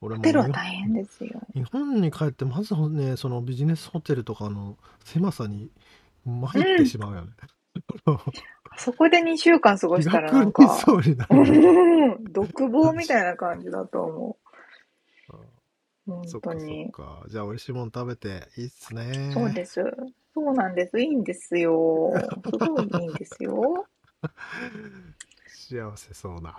[0.09, 1.41] ホテルは大変ですよ。
[1.53, 5.69] 日本に帰ってまずねそのビジネスホテルとかの狭さに
[6.25, 7.31] 参ってしまうよね。
[8.05, 8.17] うん、
[8.77, 14.45] そこで2週間過ごしたらなんか、そうになる独房みたいな感じだと思う。
[16.07, 16.91] 本当に。
[16.95, 19.31] そっかじゃあ美味しいもの食べていいっすね。
[19.33, 19.81] そうです。
[20.33, 20.99] そうなんです。
[20.99, 22.13] いいんですよ。
[22.45, 23.87] すごいいいんですよ。
[25.47, 26.55] 幸せそうな。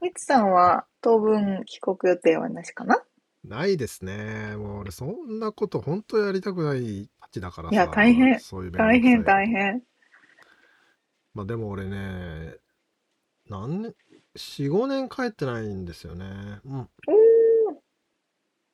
[0.00, 3.02] みつさんは当分帰国予定はなしかな？
[3.44, 4.56] ないですね。
[4.56, 8.38] もう俺、そんなこと本当やりたくないたちだからいや、大変。
[8.38, 9.82] そういう大変、大大変。
[11.34, 12.54] まあでも俺ね、
[13.48, 13.94] 何年、
[14.36, 16.60] 4、5年帰ってないんですよね。
[16.64, 16.80] うん。
[16.80, 16.88] おー。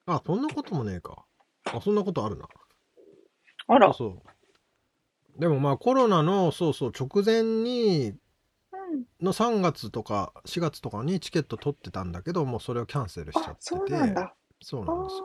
[0.04, 1.24] あ、そんなこともねえか。
[1.64, 2.46] あ、そんなことあるな。
[3.68, 3.94] あら。
[3.94, 4.22] そうそ
[5.36, 5.40] う。
[5.40, 8.20] でもまあコロナの、そうそう、直前に、うん。
[9.20, 14.34] の3月とか4月とかにチケット取ってたんだけど、もうそれをキャンセルしちゃってあて。、そうなんだ。
[14.60, 15.24] そうあなんですよ。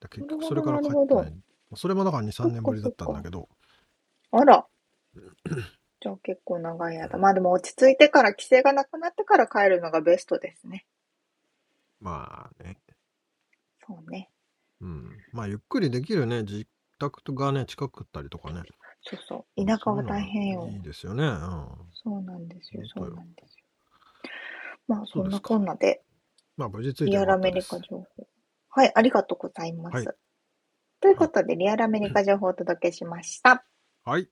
[0.00, 1.34] ーだ結局それから帰ってない。
[1.74, 3.48] それもだから2、3年ぶりだったんだけど。
[4.32, 4.66] あら。
[6.00, 7.18] じゃあ結構長い間。
[7.18, 10.86] まあでも落ち着いてから、規制がなくなってから帰るのがベストですね。
[12.00, 12.78] まあね。
[13.86, 14.30] そうね。
[14.80, 15.10] うん。
[15.32, 16.66] まあゆっくりできるね、自
[16.98, 18.62] 宅がね、近くったりとかね。
[19.08, 19.66] そうそう。
[19.66, 20.74] 田舎は大変よい。
[20.74, 21.24] いいですよね。
[21.24, 21.68] うん。
[21.94, 22.82] そうなんですよ。
[22.94, 23.64] そうなんですよ。
[24.88, 26.02] まあそんなこんなで、
[26.56, 27.62] まあ無事ついてリよアルアメリ。
[27.62, 28.06] カ情報。
[28.70, 29.94] はい、ありがとうございます。
[29.96, 30.06] はい
[31.00, 33.64] ということで、リアルアメリカ情報をお届けしました。
[34.04, 34.28] はい。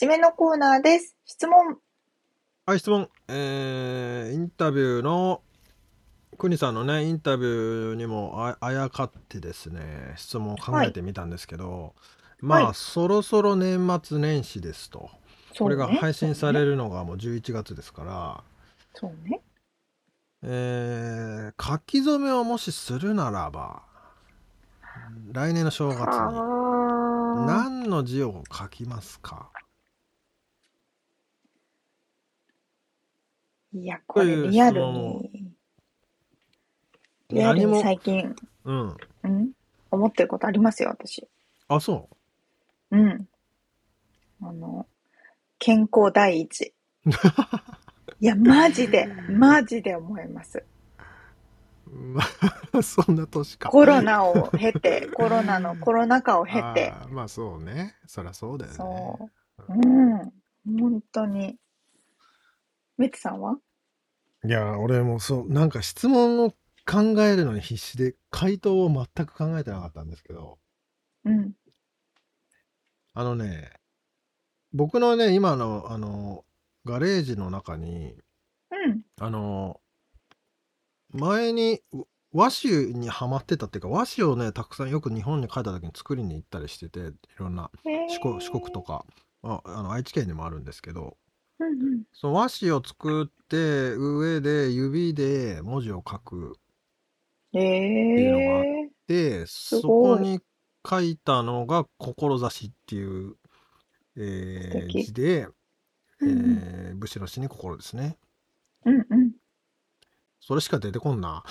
[0.00, 1.16] 締めのコーナーです。
[1.24, 1.76] 質問。
[2.66, 3.08] はい、質問。
[3.26, 5.42] えー、インタビューの、
[6.38, 11.96] 国さんのね、インタビューにもああやかってですね、質問を考えてみたんですけど、
[12.38, 15.00] まあ、はいそろそろ年末年始ですと。
[15.00, 15.18] そうね
[15.58, 16.70] これが配信される。
[16.72, 18.44] るのがもう11月ですから、
[18.94, 19.40] そうね。
[20.44, 23.82] えー、書き初めをもしするならば、
[25.32, 29.50] 来年の正月に何の字を書きますか？
[33.72, 35.52] いや、これリアルに、
[37.28, 38.96] リアルに最近、うん。
[39.24, 39.52] うん？
[39.90, 41.26] 思ってることありますよ、私。
[41.68, 42.08] あ、そ
[42.90, 42.96] う。
[42.96, 43.28] うん。
[44.42, 44.86] あの、
[45.58, 46.74] 健康第一。
[48.20, 50.64] いや、マジで、マジで思います。
[51.90, 52.22] ま
[52.72, 53.70] あ、そんな年か。
[53.70, 57.96] コロナを経て、コロナのコロナ禍を経て、あーまあそうね。
[58.06, 58.76] そりゃそうだよね。
[58.76, 59.30] そ
[59.68, 59.72] う。
[59.72, 60.32] うん。
[60.80, 61.56] 本当に。
[62.98, 63.56] メツさんは？
[64.44, 66.50] いや、俺もそう、なんか質問を
[66.84, 70.58] 考えるのに必死で、回答を全く考えてなかったんですけど、
[71.24, 71.52] うん。
[73.14, 73.70] あのね、
[74.72, 76.44] 僕のね、今の、あの、
[76.84, 78.14] ガレージの中に、
[78.70, 79.02] うん。
[79.20, 79.80] あの、
[81.10, 87.70] 前にう和紙にハマってたっていうか、和紙をね、たくさんよく日本に帰った時に作りに行ったりしてて、いろんな
[88.08, 88.88] 四国四国とか。
[88.88, 89.04] か、
[89.42, 91.16] ああの愛知県にもあるんですけど、
[91.60, 92.04] うんうん。
[92.12, 96.58] その和紙を作って、上で指で文字を書く
[97.54, 97.58] え
[98.14, 100.40] いうのがあっえで、そごいこに
[100.88, 103.36] 書いたのが、志っていう、
[104.16, 105.48] えー字で、
[106.20, 108.18] えうんうんー武士の死に心ですね。
[108.84, 109.32] うんうん。
[110.40, 111.44] それしか出てこんな。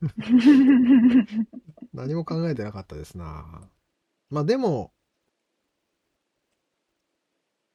[1.92, 3.68] 何も考えてなかったですな。
[4.30, 4.92] まあでも、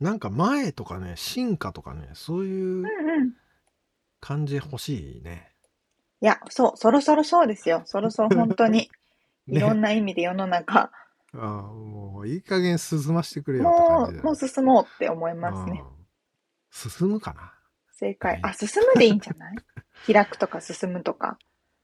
[0.04, 2.86] なんか前とかね、進化とかね、そういう。
[4.20, 5.52] 感じ欲しいね。
[6.22, 7.84] いや、そう、そろそろそうですよ。
[7.86, 8.90] そろそろ本当に、
[9.48, 10.92] いねろんな意味で世の中、あ
[11.34, 15.82] あ、もういい加減進ましてくれよってもう、感じだよもう進もうって思いますね。
[15.84, 16.06] うん
[16.76, 17.54] 進むかな？
[17.92, 18.42] 正解。
[18.42, 19.56] はあ、進むでいいんじゃない？
[20.12, 21.38] 開くとか進むとか、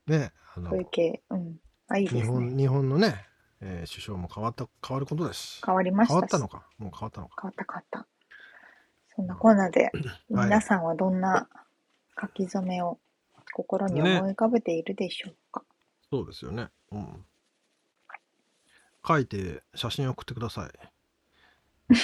[0.08, 1.22] ね、あのそういう系。
[1.30, 1.58] うん。
[1.88, 2.22] あ、いいですね。
[2.24, 3.29] 日本日本のね、
[3.62, 6.16] えー首相も変わった変わることだし変わりましたし。
[6.16, 6.66] 変わったのか？
[6.78, 7.36] もう変わったのか？
[7.41, 8.07] 変わった変わった。
[9.16, 10.45] そんなこんなで、はい。
[10.45, 11.49] 皆さんはどんな
[12.20, 12.99] 書き初めを
[13.53, 15.64] 心に思い浮かべているでしょうか？
[16.10, 16.70] そうですよね。
[16.91, 17.26] うん。
[19.05, 20.70] 書いて写真送ってください。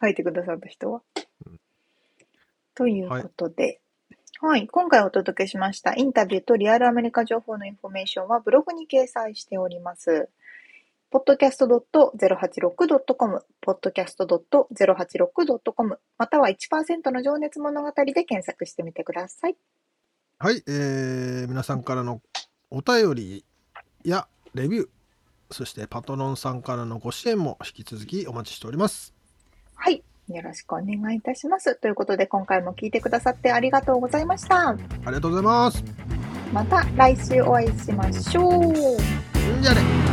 [0.00, 1.02] 書いてくださった人は？
[1.46, 1.60] うん。
[2.74, 3.80] ということで、
[4.38, 10.30] はい、今回お届けしましたインタビューとリアルアメリカ情報のインフォメーションはブログに掲載しております。
[11.12, 19.56] podcast.086.com、podcast.086.com、または1%の情熱物語で検索してみてください。
[20.38, 22.22] はい、えー皆さんからの
[22.70, 23.44] お便り
[24.04, 24.88] やレビュー
[25.50, 29.12] そしてパトロンさんからのご支援も引き続きお待ちしております
[29.74, 30.02] はい。
[30.36, 31.74] よろしくお願いいたします。
[31.76, 34.68] ということで、今回も聞いてくださってありがとうございました。
[34.68, 34.76] あ
[35.06, 35.84] りがとうございます
[36.52, 38.74] また来週お会いしましょう。
[39.60, 40.09] じゃあね